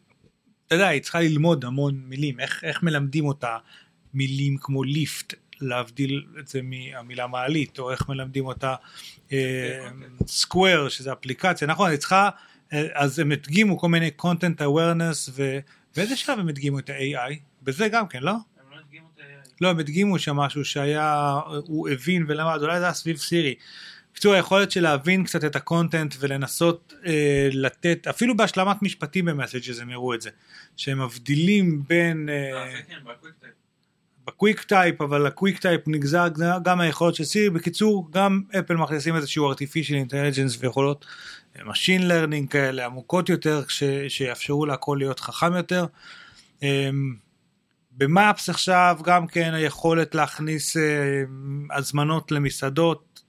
[0.67, 3.57] אתה יודע היא צריכה ללמוד המון מילים איך, איך מלמדים אותה
[4.13, 8.75] מילים כמו ליפט להבדיל את זה מהמילה מעלית או איך מלמדים אותה
[10.27, 12.29] סקוואר שזה אפליקציה נכון היא צריכה
[12.73, 15.59] אה, אז הם הדגימו כל מיני content awareness ו...
[15.95, 17.33] באיזה שלב הם הדגימו את ה-AI?
[17.63, 18.31] בזה גם כן לא?
[18.31, 18.37] הם
[18.71, 19.23] לא הדגימו את ה...
[19.61, 23.55] לא הם הדגימו שם משהו שהיה הוא הבין ולמד אולי זה היה סביב סירי.
[24.11, 29.31] בקיצור היכולת של להבין קצת את ה content ולנסות אה, לתת אפילו בהשלמת משפטים ב
[29.31, 30.29] Messages הם הראו את זה
[30.77, 32.79] שהם מבדילים בין אה, אה,
[34.25, 35.01] ב Quick Type.
[35.01, 36.27] אבל ה Quick Type נגזר
[36.63, 41.05] גם מהיכולות של סירי בקיצור גם אפל מכניסים איזשהו artificial intelligence ויכולות
[41.55, 45.85] אה, machine learning כאלה עמוקות יותר ש, שיאפשרו להכל להיות חכם יותר.
[46.63, 47.15] אמ,
[47.97, 51.23] ב Maps עכשיו גם כן היכולת להכניס אה,
[51.77, 53.23] הזמנות למסעדות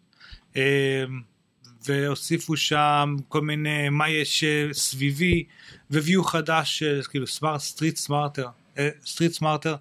[1.86, 5.44] והוסיפו שם כל מיני מה יש אה, סביבי
[5.90, 8.48] view חדש אה, כאילו smart street smarter
[9.06, 9.76] street smarter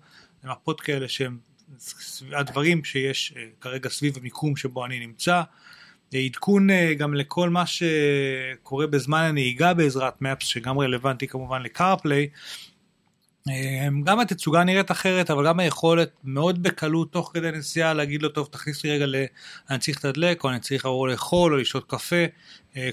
[0.45, 1.37] מפות כאלה שהם
[2.31, 5.41] הדברים שיש אה, כרגע סביב המיקום שבו אני נמצא.
[6.13, 11.69] אה, עדכון אה, גם לכל מה שקורה בזמן הנהיגה בעזרת Maps שגם רלוונטי כמובן ל
[11.69, 12.29] CarPlay.
[14.03, 18.47] גם התצוגה נראית אחרת אבל גם היכולת מאוד בקלות תוך כדי נסיעה להגיד לו טוב
[18.51, 19.15] תכניס לי רגע ל...
[19.69, 22.25] אני צריך לתדלק או אני צריך או לאכול או לשתות קפה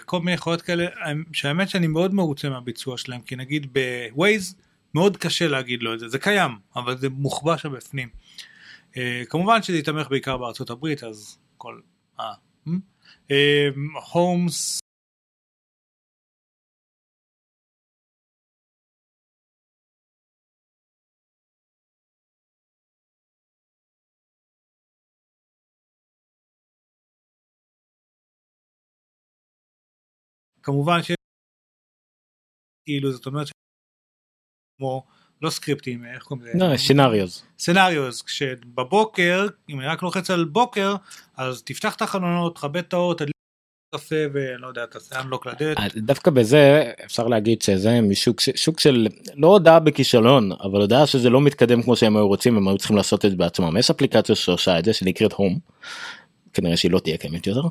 [0.05, 0.87] כל מיני יכולות כאלה
[1.33, 4.55] שהאמת שאני מאוד מרוצה מהביצוע שלהם כי נגיד בווייז
[4.95, 8.09] מאוד קשה להגיד לו את זה זה קיים אבל זה מוחבא שם בפנים.
[8.97, 11.81] אה, כמובן שזה יתמך בעיקר בארצות הברית אז כל...
[12.21, 12.35] אה,
[13.31, 13.69] אה,
[14.13, 14.83] הומס
[30.63, 31.11] כמובן ש...
[32.85, 33.62] כאילו זאת אומרת ש...
[34.79, 35.03] כמו
[35.43, 36.59] לא סקריפטים איך קוראים לזה?
[36.59, 37.43] לא, שינריוז.
[37.59, 40.95] סצנריוז כשבבוקר אם אני רק לוחץ על בוקר
[41.37, 43.33] אז תפתח את החלונות תכבד את האור תדליק
[43.95, 49.07] קפה ולא יודע תעשה אנלוק לדלת אה, דווקא בזה אפשר להגיד שזה משוק שוק של
[49.35, 52.97] לא הודעה בכישלון אבל הודעה שזה לא מתקדם כמו שהם היו רוצים הם היו צריכים
[52.97, 55.59] לעשות את זה בעצמם יש אפליקציה שעושה את זה שנקראת הום.
[56.55, 57.63] כנראה שהיא לא תהיה קיימת יותר.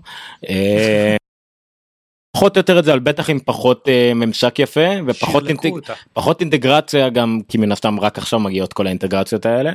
[2.41, 5.69] פחות או יותר את זה אבל בטח עם פחות אה, ממשק יפה ופחות אינטג...
[6.13, 9.71] פחות אינטגרציה גם כי מן הסתם רק עכשיו מגיעות כל האינטגרציות האלה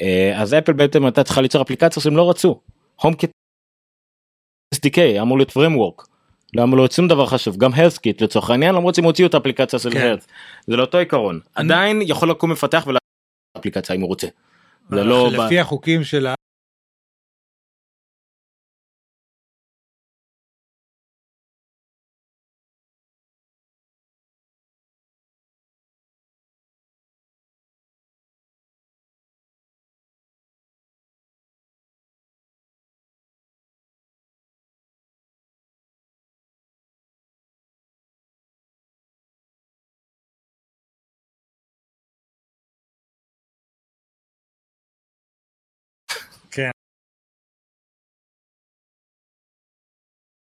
[0.00, 2.60] אה, אז אפל בעצם הייתה צריכה ליצור אפליקציה שהם לא רצו.
[3.00, 3.30] HomeKit
[4.74, 6.06] SDK אמור להיות framework.
[6.54, 9.78] לא אמור להיות שום דבר חשוב גם healthkit לצורך העניין למרות שהם הוציאו את האפליקציה
[9.78, 10.14] של כן.
[10.14, 10.24] health
[10.66, 12.86] זה לאותו עיקרון עדיין יכול לקום מפתח
[13.56, 14.26] ולאפליקציה אם הוא רוצה.
[14.90, 16.26] זה לא לפי החוקים של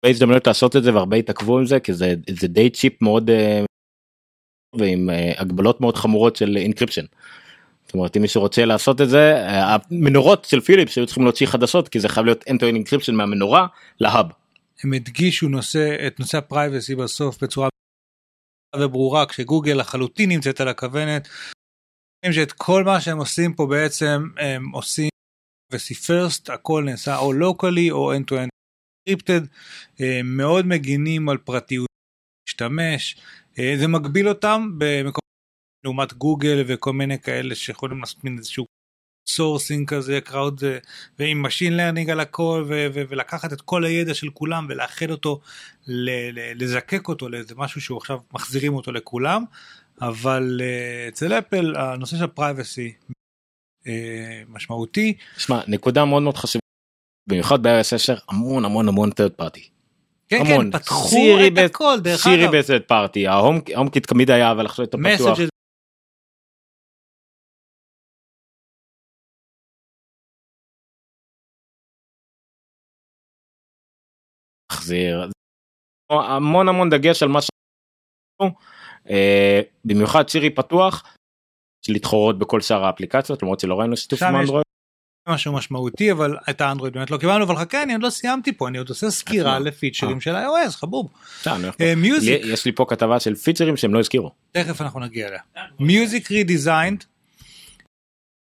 [0.02, 3.30] הרבה הזדמנויות לעשות את זה והרבה התעכבו עם זה כי זה זה די cheap מאוד
[3.30, 3.64] אה,
[4.76, 7.04] ועם אה, הגבלות מאוד חמורות של encryption.
[7.84, 11.46] זאת אומרת אם מישהו רוצה לעשות את זה אה, המנורות של פיליפס היו צריכים להוציא
[11.46, 13.66] חדשות כי זה חייב להיות end-to-end מהמנורה
[14.00, 14.26] ל hub.
[14.84, 17.68] הם הדגישו נושא את נושא ה privacy בסוף בצורה
[18.76, 21.28] וברורה כשגוגל לחלוטין נמצאת על הכוונת.
[22.32, 25.08] שאת כל מה שהם עושים פה בעצם הם עושים
[25.72, 28.49] privacy first הכל נעשה או לוקלי או end to
[29.10, 29.46] end encrypted
[30.00, 31.88] אה, מאוד מגינים על פרטיות
[32.48, 33.16] משתמש
[33.58, 35.20] אה, זה מגביל אותם במקום
[35.84, 38.64] לעומת גוגל וכל מיני כאלה שיכולים לעשות מין איזשהו
[39.28, 40.62] sourcing כזה, crowd,
[41.18, 45.40] ועם Machine Learning על הכל, ו- ו- ולקחת את כל הידע של כולם ולאחד אותו,
[45.86, 49.44] ל- לזקק אותו לאיזה משהו שהוא עכשיו מחזירים אותו לכולם,
[50.00, 52.92] אבל אה, אצל אפל הנושא של privacy
[54.48, 55.16] משמעותי.
[55.38, 56.60] שמע, נקודה מאוד מאוד חשובה,
[57.26, 59.60] במיוחד ב-iOS 10, המון המון המון third party.
[60.28, 60.72] כן, המון.
[60.72, 62.56] כן, פתחו סירי את ב- הכל, דרך סירי אגב.
[62.56, 63.28] ב-third party,
[63.74, 65.38] ההום קיט תמיד היה, אבל עכשיו אתה פתוח.
[74.72, 75.30] מחזיר.
[76.10, 77.48] המון המון דגש על מה ש...
[79.10, 81.16] אה, במיוחד שסירי פתוח,
[81.84, 84.64] יש להתחרות בכל שאר האפליקציות למרות שלא ראינו שיתוף עם אנדרואיד.
[85.28, 88.68] משהו משמעותי אבל את האנדרואיד באמת לא קיבלנו אבל חכה אני עוד לא סיימתי פה
[88.68, 89.58] אני עוד עושה סקירה אה.
[89.58, 91.10] לפיצ'רים של iOS חבוב.
[91.80, 94.30] אה, Music לי- יש לי פה כתבה של פיצ'רים שהם לא הזכירו.
[94.52, 95.40] תכף אנחנו נגיע אליה.
[95.80, 97.04] Music redesigned.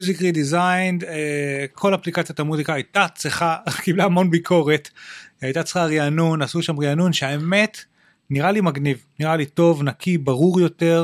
[0.02, 1.04] Music redesigned
[1.72, 4.90] כל אפליקציית המוזיקה הייתה צריכה קיבלה המון ביקורת
[5.40, 7.78] הייתה צריכה רענון עשו שם רענון שהאמת
[8.30, 11.02] נראה לי מגניב נראה לי טוב נקי ברור יותר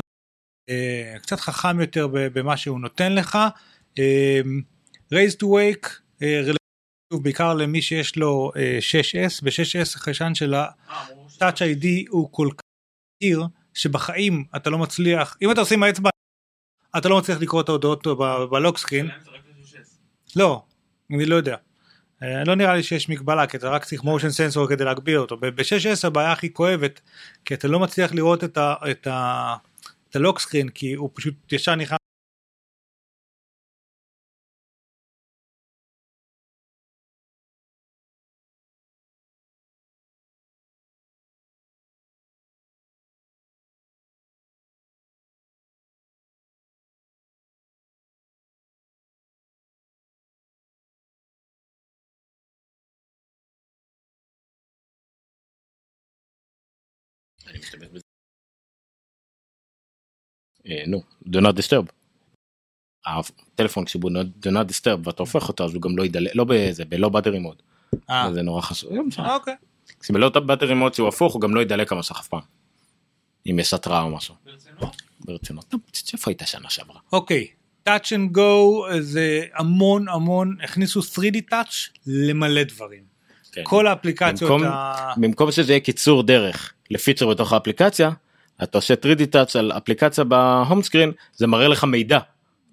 [0.69, 3.37] אה, קצת חכם יותר במה שהוא נותן לך.
[5.13, 5.87] אה, wake
[6.21, 6.57] אה, רלוונטי
[7.23, 12.61] בעיקר למי שיש לו אה, 6S ב-6S החיישן של ה-Touch ID הוא כל כך
[13.23, 13.43] מהיר
[13.73, 16.09] שבחיים אתה לא מצליח אם אתה עושה עם האצבע
[16.97, 19.05] אתה לא מצליח לקרוא את ההודעות ב- בלוק סקרין
[20.35, 20.63] לא
[21.11, 21.55] אני לא יודע.
[22.23, 24.05] אה, לא נראה לי שיש מגבלה כי אתה רק צריך motion
[24.55, 27.01] sensor כדי להגביר אותו ב-6S הבעיה הכי כואבת
[27.45, 29.55] כי אתה לא מצליח לראות את ה- את ה-
[30.09, 31.97] את הלוק סקרין כי הוא פשוט ישר נכנס.
[60.67, 61.91] אה, נו, do not disturb.
[63.05, 64.11] הטלפון כשהוא
[64.43, 67.39] do not disturb ואתה הופך אותו אז הוא גם לא ידלק, לא בזה, בלא באטרי
[67.39, 67.61] מוד.
[68.09, 68.91] אה, זה נורא חשוב.
[69.17, 69.35] לא.
[69.35, 69.55] אוקיי.
[69.99, 72.41] כשבלא באטרי מוד שהוא הפוך הוא גם לא ידלק המסך אף פעם.
[73.49, 74.35] אם יש התראה או משהו.
[75.19, 75.73] ברצינות.
[75.73, 75.79] לא,
[76.13, 76.99] איפה היית שנה שעברה?
[77.11, 77.47] אוקיי.
[77.89, 78.41] touch and go
[78.99, 83.03] זה המון המון הכניסו 3D touch למלא דברים.
[83.51, 83.61] כן.
[83.65, 85.13] כל האפליקציות במקום- ה...
[85.17, 88.09] במקום שזה יהיה קיצור דרך לפיצ'ר בתוך האפליקציה,
[88.63, 92.19] אתה עושה 3D touch על אפליקציה ב home screen, זה מראה לך מידע.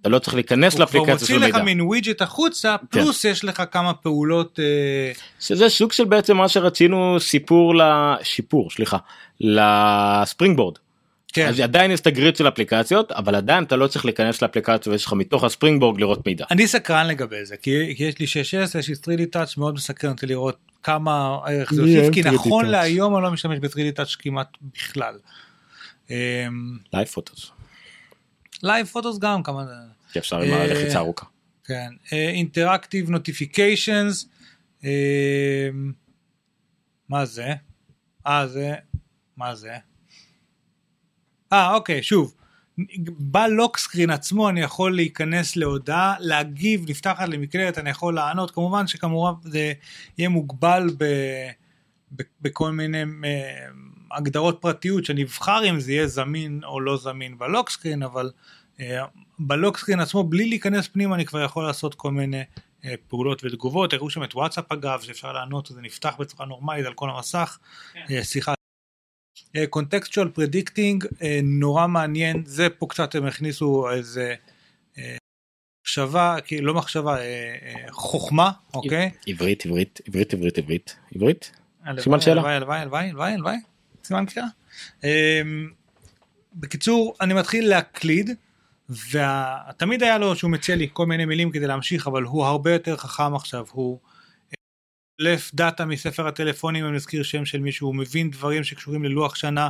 [0.00, 1.62] אתה לא צריך להיכנס הוא כבר לאפליקציה מוציא של לך מידע.
[1.62, 7.20] מין ווידג'ט החוצה פלוס יש לך כמה פעולות אה, שזה סוג של בעצם מה שרצינו
[7.20, 8.96] סיפור לשיפור סליחה
[9.40, 10.74] ל Springboard.
[11.33, 11.48] כן.
[11.48, 14.92] אז עדיין יש את ה grid של אפליקציות אבל עדיין אתה לא צריך להיכנס לאפליקציה
[14.92, 16.44] ויש לך מתוך ה Springboard לראות מידע.
[16.50, 20.11] אני סקרן לגבי זה כי, כי יש לי 6S יש לי 3D touch מאוד מסקרן
[20.11, 22.67] אותי לראות כמה ערך זה יוסיף כי 3D נכון.
[22.67, 25.19] להיום אני לא משתמש ב-3D touch כמעט בכלל.
[26.92, 27.51] Live Photos.
[28.62, 29.73] Live Photos גם כמה זה.
[30.12, 31.27] שאפשר עם אה, הלחיצה ארוכה.
[31.64, 34.29] כן, interactive notifications,
[37.09, 37.55] מה זה?
[38.27, 38.75] אה זה,
[39.37, 39.77] מה זה?
[41.53, 42.35] אה אוקיי שוב,
[43.18, 48.51] ב lock screen עצמו אני יכול להיכנס להודעה, להגיב, נפתחת לי מקלדת, אני יכול לענות,
[48.51, 49.73] כמובן שכמובן זה
[50.19, 51.05] יהיה מוגבל ב,
[52.17, 53.67] ב, בכל מיני אה,
[54.12, 58.31] הגדרות פרטיות שאני אבחר אם זה יהיה זמין או לא זמין ב lock screen, אבל
[58.81, 59.05] אה,
[59.38, 62.43] ב lock screen עצמו בלי להיכנס פנימה אני כבר יכול לעשות כל מיני
[62.85, 66.95] אה, פעולות ותגובות, הראו שם את וואטסאפ אגב שאפשר לענות וזה נפתח בצורה נורמלית על
[66.95, 67.59] כל המסך,
[68.11, 68.58] אה, שיחה.
[69.70, 71.05] contextual predicting
[71.42, 74.34] נורא מעניין זה פה קצת הם הכניסו איזה
[74.99, 75.16] אה,
[75.88, 79.11] מחשבה כאילו לא מחשבה אה, אה, חוכמה אוקיי.
[79.26, 81.53] עברית עברית עברית עברית עברית עברית.
[81.99, 82.40] סימן שאלה.
[82.40, 83.57] הלוואי הלוואי הלוואי הלוואי הלוואי
[84.05, 84.46] סימן קריאה.
[85.05, 85.70] אמ,
[86.55, 88.30] בקיצור אני מתחיל להקליד
[88.90, 92.96] ותמיד היה לו שהוא מציע לי כל מיני מילים כדי להמשיך אבל הוא הרבה יותר
[92.96, 93.99] חכם עכשיו הוא
[95.19, 99.69] לף דאטה מספר הטלפונים אם נזכיר שם של מישהו הוא מבין דברים שקשורים ללוח שנה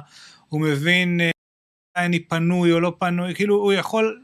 [0.48, 1.30] הוא מבין אה,
[1.98, 4.22] מתי אני פנוי או לא פנוי כאילו הוא יכול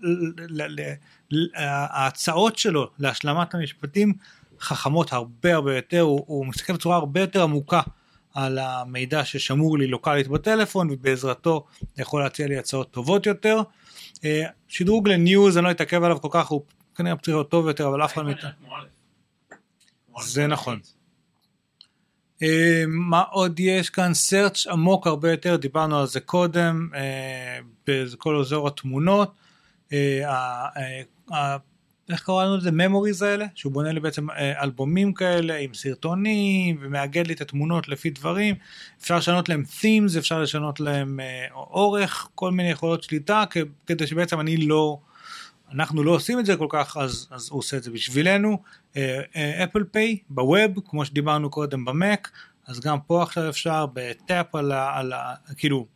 [1.54, 4.12] ההצעות שלו להשלמת המשפטים
[4.60, 7.80] חכמות הרבה הרבה יותר הוא, הוא מסתכל בצורה הרבה יותר עמוקה
[8.34, 11.66] על המידע ששמור לי לוקאלית בטלפון ובעזרתו
[11.98, 13.60] יכול להציע לי הצעות טובות יותר.
[14.24, 16.62] אה, שדרוג לניוז אני לא אתעכב עליו כל כך הוא
[16.94, 18.50] כנראה להיות טוב יותר אבל אף אחד מאיתנו.
[20.22, 20.80] זה נכון.
[22.42, 28.36] אה, מה עוד יש כאן search עמוק הרבה יותר דיברנו על זה קודם אה, בכל
[28.36, 29.34] אזור התמונות.
[29.92, 30.68] אה,
[32.10, 32.70] איך קראנו לזה?
[32.70, 34.26] memories האלה, שהוא בונה לי בעצם
[34.62, 38.54] אלבומים כאלה עם סרטונים ומאגד לי את התמונות לפי דברים.
[39.00, 41.20] אפשר לשנות להם themes, אפשר לשנות להם
[41.54, 43.44] אורך, כל מיני יכולות שליטה,
[43.86, 44.98] כדי שבעצם אני לא,
[45.74, 48.62] אנחנו לא עושים את זה כל כך, אז, אז הוא עושה את זה בשבילנו.
[49.64, 52.30] אפל פיי בווב, כמו שדיברנו קודם במק,
[52.66, 54.98] אז גם פה עכשיו אפשר בטאפ על ה...
[54.98, 55.86] על ה כאילו,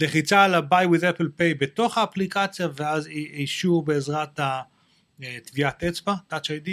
[0.00, 4.40] לחיצה על ה-buy with Apple Pay בתוך האפליקציה ואז אישור בעזרת
[5.20, 6.70] הטביעת אצבע, Touch ID.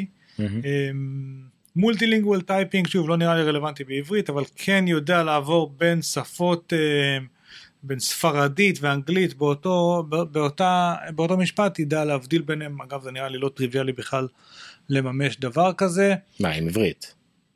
[1.75, 7.17] multilingual typing, שוב לא נראה לי רלוונטי בעברית, אבל כן יודע לעבור בין שפות, אה,
[7.83, 13.49] בין ספרדית ואנגלית באותו, באותה, באותו משפט, ידע להבדיל ביניהם, אגב זה נראה לי לא
[13.49, 14.27] טריוויאלי בכלל
[14.89, 16.15] לממש דבר כזה.
[16.39, 17.13] מה, עם עברית?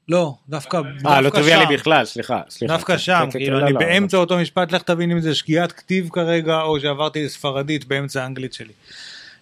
[0.08, 1.74] לא, דווקא, אה, לא דווקא טריוויאלי שם.
[1.74, 2.42] בכלל, סליחה.
[2.50, 2.74] סליחה.
[2.74, 5.20] דווקא כן, שם, כן, כאילו כן, אני לא, לא, באמצע אותו משפט, לך תבין אם
[5.20, 8.74] זה שגיאת כתיב כרגע, או שעברתי לספרדית באמצע האנגלית שלי.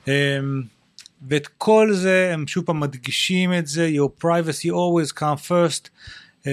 [0.07, 0.13] אמ,
[1.27, 5.89] ואת כל זה, הם שוב פעם מדגישים את זה, your privacy always come first,
[6.43, 6.47] uh,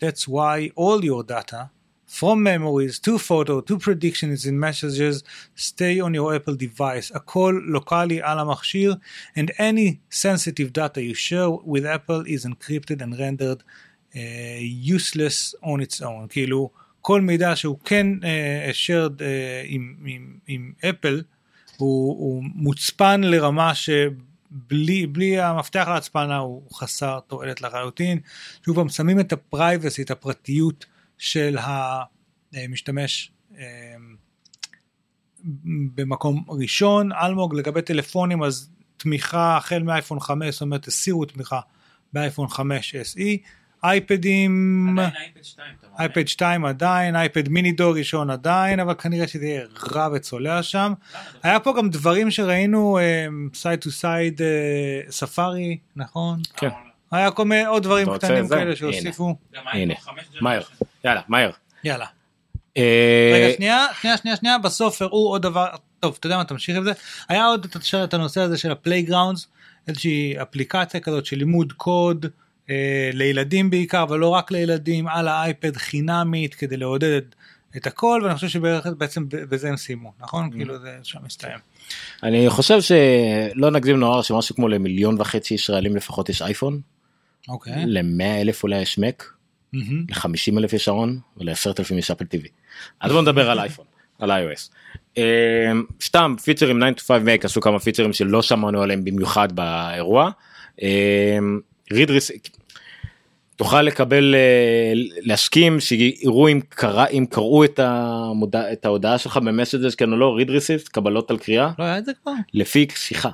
[0.00, 1.62] that's why all your data,
[2.06, 5.24] from memories to photo to predictions in messages,
[5.56, 8.94] stay on your Apple device, הכל לוקאלי על המכשיר,
[9.36, 13.62] and any sensitive data you share with Apple is encrypted and rendered
[14.14, 14.18] uh,
[14.60, 16.28] useless on its own.
[16.28, 18.24] כאילו, כל מידע שהוא כן uh,
[18.72, 19.22] shared uh,
[19.64, 21.22] עם, עם, עם אפל,
[21.76, 28.18] הוא, הוא מוצפן לרמה שבלי בלי המפתח להצפנה הוא חסר תועלת לחלוטין.
[28.66, 30.86] שוב פעם, שמים את הפרייבסי, את הפרטיות
[31.18, 31.56] של
[32.54, 33.64] המשתמש אה,
[35.94, 37.12] במקום ראשון.
[37.12, 41.60] אלמוג לגבי טלפונים, אז תמיכה החל מאייפון 5, זאת אומרת הסירו תמיכה
[42.12, 43.20] באייפון 5 SE.
[43.84, 45.98] אייפדים, עדיין אייפד 2, אתה אומר.
[45.98, 50.92] אייפד 2 עדיין, אייפד מיני דור ראשון עדיין, אבל כנראה שזה יהיה רע וצולע שם.
[51.42, 52.98] היה פה גם דברים שראינו,
[53.54, 54.40] side to side
[55.10, 56.40] Safari, נכון?
[56.56, 56.68] כן.
[57.10, 58.48] היה כל מיני עוד דברים קטנים?
[58.48, 59.36] כאלה שהוסיפו.
[59.72, 60.60] הנה, 5 מהר,
[61.04, 61.50] יאללה, מהר.
[61.84, 62.06] יאללה.
[62.76, 65.66] אה, רגע, שנייה, שנייה, שנייה, שנייה, בסוף הראו עוד דבר,
[66.00, 66.92] טוב, אתה יודע מה, תמשיך עם זה.
[67.28, 67.66] היה עוד
[68.04, 69.48] את הנושא הזה של ה Playgrounds,
[69.88, 72.26] איזושהי אפליקציה כזאת של לימוד קוד
[72.70, 77.22] אה, לילדים בעיקר, אבל לא רק לילדים, על האייפד חינמית כדי לעודד
[77.76, 80.50] את הכל, ואני חושב שבעצם בזה הם סיימו, נכון?
[80.50, 81.58] כאילו זה שם מסתיים.
[82.22, 86.80] אני חושב שלא נגזים נוער שמשהו כמו למיליון וחצי ישראלים לפחות יש אייפון,
[87.48, 87.86] אוקיי.
[87.86, 89.24] למאה אלף אולי יש מק,
[89.84, 90.04] מהמם.
[90.10, 92.48] ל-50 אלף יש שעון ולעשרת אלפים יש Apple TV.
[93.00, 93.84] אז בוא נדבר על אייפון,
[94.18, 94.70] על iOS.
[95.18, 95.72] אה,
[96.02, 100.30] סתם פיצ'רים 9 to 5 Mac עשו כמה פיצ'רים שלא שמענו עליהם במיוחד באירוע.
[101.92, 102.30] read...
[103.56, 109.42] תוכל לקבל אה, להסכים שיראו אם קרא אם קראו את, המודע, את ההודעה שלך ב
[109.42, 112.32] Messages כן או לא read receipts קבלות על קריאה לא היה את זה כבר?
[112.54, 113.30] לפי שיחה.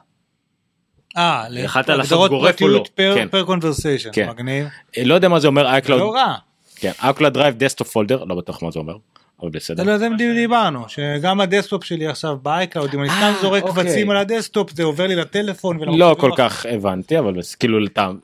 [1.16, 2.84] אה, יכלת לעשות גורף או לא?
[2.94, 3.28] per- כן.
[3.28, 4.28] per conversation, כן.
[4.28, 4.66] מגניב.
[4.98, 6.34] אה, לא יודע מה זה אומר זה iCloud לא רע.
[6.76, 8.96] כן iCloud Drive desktop folder לא בטוח מה זה אומר
[9.42, 9.82] אבל בסדר.
[9.84, 13.84] לא זה דיברנו שגם ה desktop שלי עכשיו ב iCloud אם אני סתם זורק אוקיי.
[13.84, 15.78] קבצים על ה desktop זה עובר לי לטלפון.
[15.98, 16.30] לא כל.
[16.36, 17.78] כך הבנתי אבל כאילו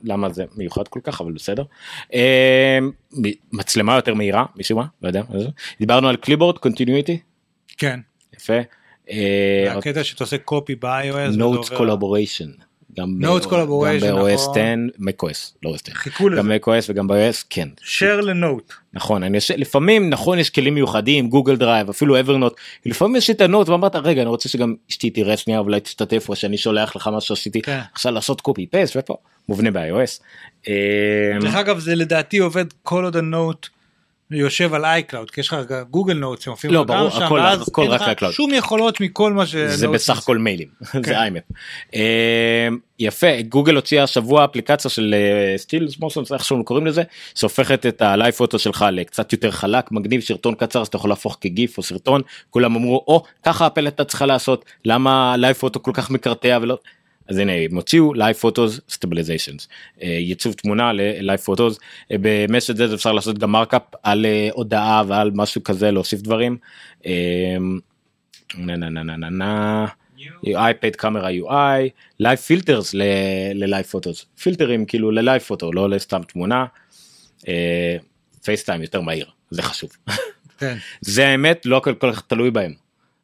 [0.04, 1.62] למה זה מיוחד כל כך אבל בסדר.
[2.14, 2.78] אה,
[3.52, 5.22] מצלמה יותר מהירה משום מה לא יודע.
[5.78, 7.18] דיברנו על clipboard continuity
[7.78, 8.00] כן.
[8.36, 8.58] יפה.
[9.10, 11.36] אה, הקטע שאתה עושה copy ב-iOS.
[11.36, 12.50] Notes collaboration.
[12.98, 14.90] גם Notes collaboration, ב-OS נכון.
[14.96, 16.38] ב-macOS לא OS 10 חיכו לזה.
[16.38, 18.72] גם macOS וגם ב-OS כן share לנוט.
[18.92, 22.56] נכון אני עושה לפעמים נכון יש כלים מיוחדים Google Drive אפילו Evernote
[22.86, 26.28] לפעמים יש את ה note ואמרת רגע אני רוצה שגם אשתי תראה שנייה אולי תשתתף
[26.28, 27.78] או שאני שולח לך מה שעשיתי כן.
[27.92, 29.16] עכשיו לעשות copy paste ופה
[29.48, 30.22] מובנה ב-iOS.
[31.40, 33.68] דרך אגב זה לדעתי עובד כל עוד ה note
[34.30, 35.56] יושב על iCloud כי יש לך
[35.90, 38.32] Google note שמופיעים לא, ברור, שם, הכל- ואז הכל אין רק לך iCloud.
[38.32, 39.56] שום יכולות מכל מה ש...
[39.56, 40.18] זה בסך.
[40.18, 41.02] הכל מיילים כן.
[41.02, 41.42] זה IMAP.
[42.98, 45.14] יפה גוגל הוציאה השבוע אפליקציה של
[45.56, 47.02] stills motion איך שאנחנו קוראים לזה
[47.34, 51.10] שהופכת את ה live photo שלך לקצת יותר חלק מגניב סרטון קצר אז אתה יכול
[51.10, 55.82] להפוך כגיף או סרטון כולם אמרו או ככה אפל הייתה צריכה לעשות למה live photo
[55.82, 56.78] כל כך מקרטע ולא.
[57.28, 59.68] אז הנה הם הוציאו live photos stabilizations
[60.00, 61.78] ייצוב תמונה ל live photos
[62.10, 66.56] ב message זה אפשר לעשות גם markup על אה, הודעה ועל משהו כזה להוסיף דברים.
[67.06, 67.56] אה,
[68.58, 69.86] נה נה נה נה נה
[70.46, 71.88] iPad camera UI
[72.20, 72.94] live filters
[73.54, 76.66] ל live photos פילטרים כאילו ל live photo לא לסתם תמונה.
[78.44, 79.90] FaceTime יותר מהיר זה חשוב.
[80.58, 80.76] כן.
[81.00, 82.72] זה האמת לא כל כך תלוי בהם.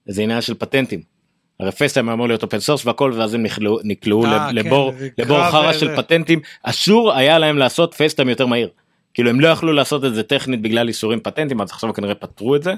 [0.07, 1.14] זה עניין של פטנטים.
[1.61, 4.93] הרי FaceTime אמור להיות open source והכל ואז הם נקלעו, נקלעו אה, לב- כן, לבור
[5.19, 5.73] לבור חרא.
[5.73, 8.71] של פטנטים אסור היה להם לעשות FaceTime יותר מהיר.
[9.15, 12.57] כאילו הם לא יכלו לעשות את זה טכנית בגלל איסורים פטנטים אז עכשיו כנראה פתרו
[12.57, 12.75] את זה.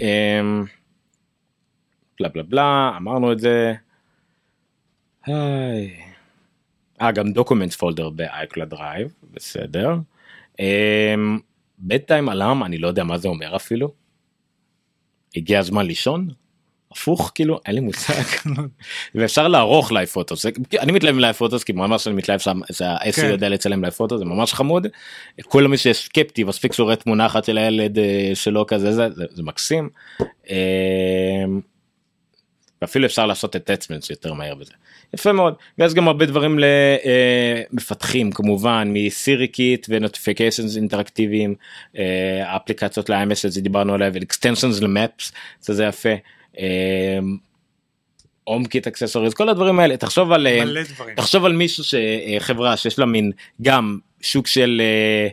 [0.00, 0.64] אמ,
[2.20, 3.74] בלה בלה בלה אמרנו את זה.
[5.26, 5.96] היי.
[7.00, 9.96] אה גם document folder ב iCloud Drive בסדר.
[11.78, 13.92] bedtime alarm אני לא יודע מה זה אומר אפילו.
[15.36, 16.28] הגיע הזמן לישון?
[16.92, 18.22] הפוך כאילו אין לי מושג
[19.14, 20.46] ואפשר לערוך live photos
[20.78, 23.30] אני מתלהב מ live photos כי ממש אני מתלהב שם שהעסק כן.
[23.30, 24.86] יודע לצלם live photos זה ממש חמוד.
[25.42, 29.24] כל מי שסקפטי מספיק שהוא רואה תמונה אחת של הילד אה, שלו כזה זה, זה,
[29.30, 29.88] זה מקסים.
[30.50, 31.60] אמ,
[32.82, 34.72] ואפילו אפשר לעשות attachments יותר מהר בזה.
[35.14, 36.58] יפה מאוד ויש גם הרבה דברים
[37.72, 41.54] למפתחים כמובן מ SiriKit ו notifications אינטראקטיביים
[41.98, 46.14] אה, אפליקציות ל-iMessage שדיברנו עליה ו-extensions ל Maps זה יפה.
[48.44, 51.16] HomeKit accessories כל הדברים האלה תחשוב על אה, דברים.
[51.16, 53.32] תחשוב על מישהו שחברה שיש לה מין
[53.62, 55.28] גם שוק של אה,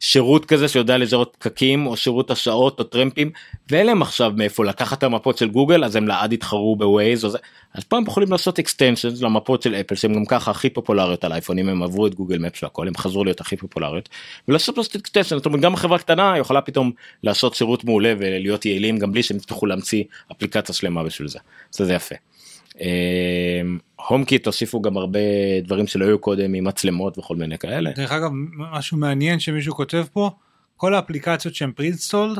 [0.00, 3.30] שירות כזה שיודע לזהות פקקים או שירות השעות או טרמפים
[3.70, 7.24] ואין להם עכשיו מאיפה לקחת את המפות של גוגל אז הם לעד יתחרו ב Waze
[7.24, 7.38] או זה.
[7.74, 11.68] אז פעם יכולים לעשות extensions למפות של אפל שהם גם ככה הכי פופולריות על אייפונים
[11.68, 14.08] הם עברו את Google Maps והכל הם חזרו להיות הכי פופולריות.
[14.48, 16.92] ולעשות לעשות extension זאת אומרת גם חברה קטנה יכולה פתאום
[17.22, 21.38] לעשות שירות מעולה ולהיות יעילים גם בלי שהם יצטרכו להמציא אפליקציה שלמה בשביל זה.
[21.70, 22.14] זה יפה.
[24.08, 25.18] HomeKit הוסיפו גם הרבה
[25.64, 27.90] דברים שלא היו קודם עם מצלמות וכל מיני כאלה.
[27.90, 30.30] דרך אגב משהו מעניין שמישהו כותב פה
[30.76, 32.38] כל האפליקציות שהן preinstalled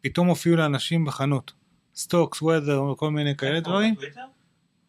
[0.00, 1.52] פתאום הופיעו לאנשים בחנות.
[1.96, 3.94] Stocks, Weather וכל מיני כאלה דברים.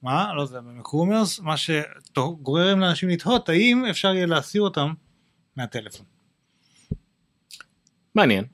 [0.02, 4.94] מה לא זה במקרומרס מה שגורם לאנשים לתהות האם אפשר יהיה להסיר אותם
[5.56, 6.06] מהטלפון.
[8.16, 8.46] מעניין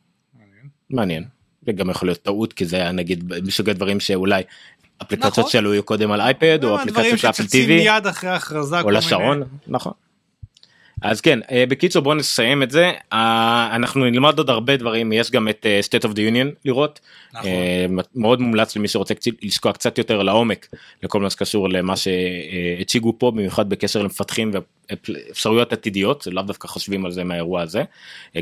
[0.90, 1.26] מעניין.
[1.66, 4.44] זה גם יכול להיות טעות כי זה היה נגיד מסוג הדברים שאולי
[5.02, 5.50] אפליקציות נכון.
[5.52, 7.86] שעלו קודם על אייפד או דברים אפליקציות של אפל טיווי.
[8.84, 9.94] או לשעון נכון.
[11.02, 12.92] אז כן אה, בקיצור בוא נסיים את זה.
[13.14, 17.00] אה, אנחנו נלמד עוד הרבה דברים יש גם את אה, state of the union לראות.
[17.34, 17.52] נכון.
[18.16, 20.68] מאוד מומלץ למי שרוצה לשקוע קצת יותר לעומק
[21.04, 24.52] לכל מה שקשור למה שהציגו פה במיוחד בקשר למפתחים
[24.90, 27.84] ואפשרויות עתידיות לאו דווקא חושבים על זה מהאירוע הזה.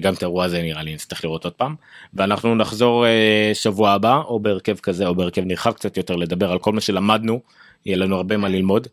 [0.01, 1.75] גם את האירוע הזה נראה לי נצטרך לראות עוד פעם.
[2.13, 3.05] ואנחנו נחזור
[3.53, 7.41] שבוע הבא או בהרכב כזה או בהרכב נרחב קצת יותר לדבר על כל מה שלמדנו.
[7.85, 8.87] יהיה לנו הרבה מה ללמוד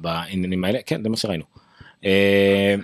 [0.00, 0.78] בעניינים האלה.
[0.86, 1.59] כן זה מה שראינו.
[2.04, 2.74] אה.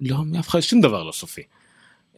[0.00, 1.42] לא, מאף אחד שום דבר לא סופי.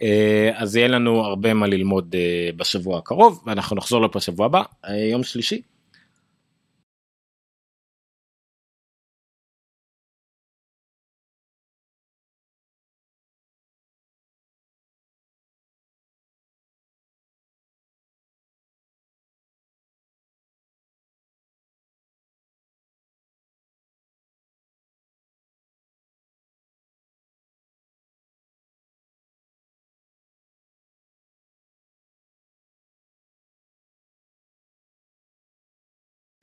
[0.02, 4.62] אה, אז יהיה לנו הרבה מה ללמוד אה, בשבוע הקרוב ואנחנו נחזור לפה בשבוע הבא
[5.10, 5.62] יום שלישי.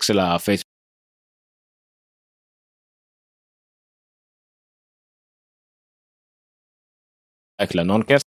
[0.04, 0.64] של הפייסבוק.
[7.76, 8.24] לנונקאסט.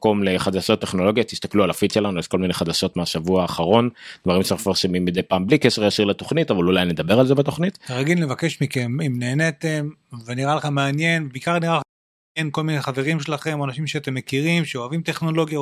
[0.00, 3.90] מקום לחדשות טכנולוגיה תסתכלו על הפיד שלנו יש כל מיני חדשות מהשבוע האחרון
[4.24, 7.76] דברים שאנחנו מפרסמים מדי פעם בלי קשר ישיר לתוכנית אבל אולי נדבר על זה בתוכנית.
[7.76, 9.88] כרגיל נבקש מכם אם נהניתם
[10.26, 11.82] ונראה לך מעניין בעיקר נראה לך
[12.36, 15.60] מעניין כל מיני חברים שלכם אנשים שאתם מכירים שאוהבים טכנולוגיה.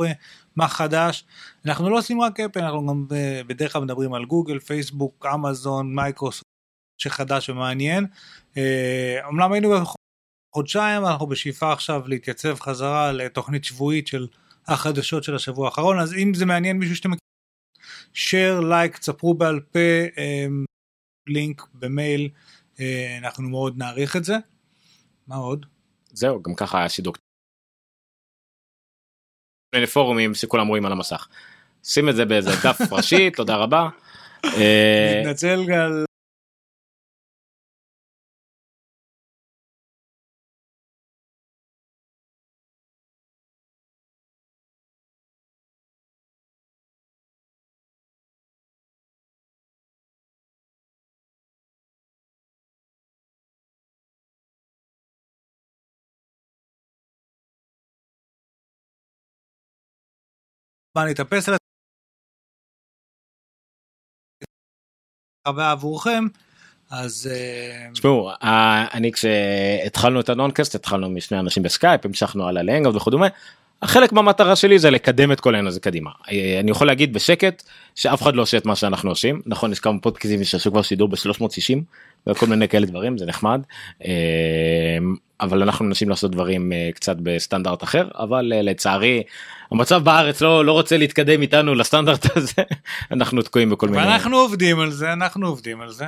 [0.00, 0.12] רואה
[0.56, 1.24] מה חדש
[1.66, 5.94] אנחנו לא עושים רק אפל אנחנו גם ב- בדרך כלל מדברים על גוגל פייסבוק אמזון
[5.94, 6.46] מייקרוסופט
[7.02, 8.06] שחדש ומעניין.
[8.56, 9.68] אה, אומנם היינו
[10.54, 14.26] בחודשיים אנחנו בשאיפה עכשיו להתייצב חזרה לתוכנית שבועית של
[14.66, 17.20] החדשות של השבוע האחרון אז אם זה מעניין מישהו שאתם מכירים.
[18.14, 19.78] share like תספרו בעל פה
[20.18, 20.46] אה,
[21.28, 22.28] לינק במייל
[22.80, 24.36] אה, אנחנו מאוד נעריך את זה.
[25.26, 25.66] מה עוד?
[26.12, 27.14] זהו גם ככה היה שידור.
[29.74, 31.28] מיני פורומים שכולם רואים על המסך.
[31.84, 33.88] שים את זה באיזה דף ראשי תודה רבה.
[34.44, 36.04] אה, מתנצל על
[60.96, 61.56] מה להתאפס על
[65.48, 66.26] חוויה עבורכם
[66.90, 72.62] אז אה, תשמעו אה, אני כשהתחלנו את ה Noncast התחלנו משני אנשים בסקייפ המשכנו הלאה
[72.62, 73.28] ל Hangout וכדומה.
[73.82, 77.62] החלק מהמטרה שלי זה לקדם את כל העניין הזה קדימה אה, אני יכול להגיד בשקט
[77.94, 81.08] שאף אחד לא עושה את מה שאנחנו עושים נכון יש כמה פודקאסטים שעשו כבר שידור
[81.08, 81.78] ב-360
[82.26, 83.60] וכל מיני כאלה דברים זה נחמד.
[85.40, 89.22] אבל אנחנו מנסים לעשות דברים אה, קצת בסטנדרט אחר אבל אה, לצערי
[89.70, 92.62] המצב בארץ לא לא רוצה להתקדם איתנו לסטנדרט הזה
[93.10, 96.04] אנחנו תקועים בכל מיני ואנחנו עובדים על זה, אנחנו עובדים על זה.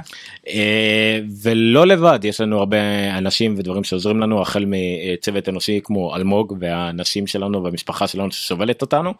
[0.48, 2.76] אה, ולא לבד יש לנו הרבה
[3.18, 9.14] אנשים ודברים שעוזרים לנו החל מצוות אנושי כמו אלמוג והאנשים שלנו והמשפחה שלנו שסובלת אותנו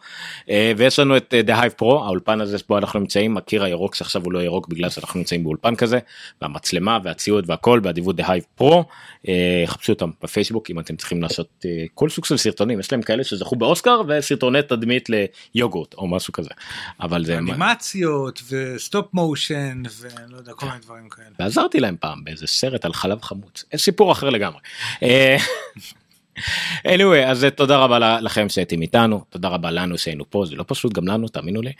[0.77, 4.33] ויש לנו את The Hive Pro האולפן הזה שבו אנחנו נמצאים הקיר הירוק שעכשיו הוא
[4.33, 5.99] לא ירוק בגלל שאנחנו נמצאים באולפן כזה
[6.41, 8.83] והמצלמה והציוד והכל באדיבות The Hive Pro
[9.27, 13.01] אה, חפשו אותם בפייסבוק אם אתם צריכים לעשות אה, כל סוג של סרטונים יש להם
[13.01, 15.09] כאלה שזכו באוסקר וסרטוני תדמית
[15.55, 16.49] ליוגורט או משהו כזה
[17.01, 21.27] אבל זה אנימציות ו stop motion ולא יודע כל מיני דברים כאלה.
[21.39, 24.59] ועזרתי להם פעם באיזה סרט על חלב חמוץ סיפור אחר לגמרי.
[25.03, 25.37] אה,
[26.95, 30.65] anyway אז אה, תודה רבה לכם שהייתם איתנו תודה רבה לנו שהיינו פה זה לא
[30.67, 31.71] פשוט גם לנו תאמינו לי.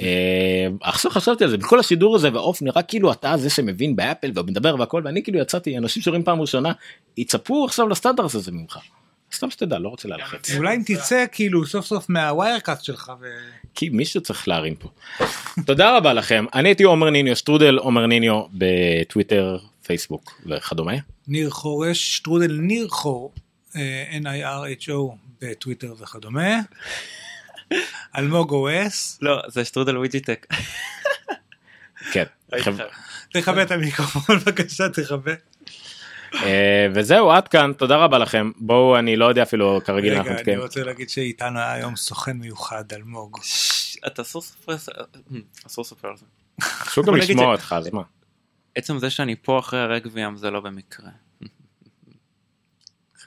[0.00, 4.32] אה, עכשיו חשבתי על זה בכל השידור הזה ועוף נראה כאילו אתה זה שמבין באפל
[4.34, 6.72] ומדבר והכל ואני כאילו יצאתי אנשים שרואים פעם ראשונה
[7.16, 8.78] יצפו עכשיו לסטנדרט הזה ממך.
[9.32, 13.26] סתם שתדע לא רוצה להלחיץ אולי אם תצא כאילו סוף סוף מה Wirecast שלך ו...
[13.74, 14.88] כי מישהו צריך להרים פה.
[15.66, 20.92] תודה רבה לכם אני הייתי עומר ניניו שטרודל עומר ניניו בטוויטר פייסבוק וכדומה.
[21.28, 23.32] ניר חורש, שטרודל ניר חור,
[23.76, 26.60] אה, N-I-R-H-O בטוויטר וכדומה.
[28.16, 30.46] אלמוג אוס, לא, זה שטרודל וויג'יטק.
[32.12, 32.24] כן.
[33.32, 35.32] תכבה את המיקרופון בבקשה תכבה.
[36.34, 40.52] אה, וזהו עד כאן תודה רבה לכם בואו אני לא יודע אפילו כרגיל אנחנו רגע
[40.52, 40.56] אני.
[40.56, 43.38] רוצה להגיד שאיתנו היה היום סוכן מיוחד אלמוג.
[44.06, 44.92] אתה אסור לספר
[45.66, 46.24] אסור לספר על זה.
[46.62, 48.02] חשוב גם לשמוע אותך אז מה.
[48.74, 51.08] עצם זה שאני פה אחרי הרגבים זה לא במקרה.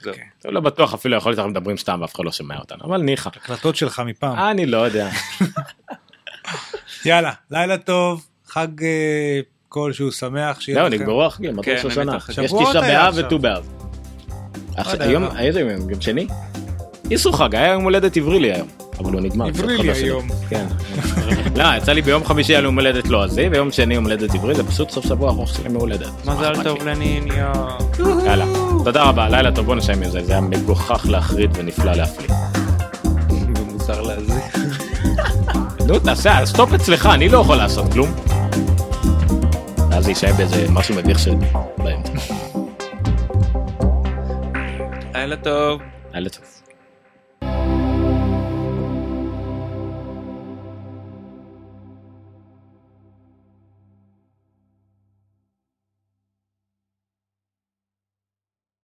[0.02, 0.12] זהו.
[0.12, 0.24] אוקיי.
[0.44, 3.30] לא בטוח אפילו יכול להיות אנחנו מדברים סתם ואף אחד לא שומע אותנו אבל ניחא.
[3.36, 4.38] הקלטות שלך מפעם.
[4.38, 5.08] אני לא יודע.
[7.04, 10.88] יאללה לילה טוב חג אה, כלשהו שמח שיהיה זהו.
[10.88, 12.12] נגמרו החגים עד כן, השנה.
[12.16, 12.28] בטח.
[12.28, 13.14] יש תשעה באב.
[13.16, 13.66] וט"ו באב.
[14.92, 16.26] יודע, היום אבל- איזה יום יום שני?
[17.10, 18.68] איסור חג היה יום הולדת עברי לי היום.
[18.98, 19.46] אבל הוא נגמר.
[19.46, 19.90] עברי לי.
[19.92, 20.28] היום.
[20.50, 20.66] כן.
[21.56, 24.54] לא יצא לי ביום חמישי היה לי יום הולדת לועזי ויום שני יום הולדת עברי
[24.54, 26.26] זה פשוט סוף שבוע ארוך של יום הולדת.
[26.26, 26.82] מזל טוב.
[26.82, 27.52] לניניו.
[28.26, 28.44] יאללה
[28.84, 32.28] תודה רבה לילה טוב בוא נסיים עם זה זה היה מגוחך להחריד ונפלא להפליא.
[33.30, 34.56] ומוזר להזיק.
[35.86, 38.08] נו תעשה סטופ אצלך אני לא יכול לעשות כלום.
[39.90, 41.34] ואז זה יישאר באיזה משהו מביך של
[41.78, 42.12] באמצע.
[45.14, 45.80] לילה טוב.
[46.12, 46.59] לילה טוב.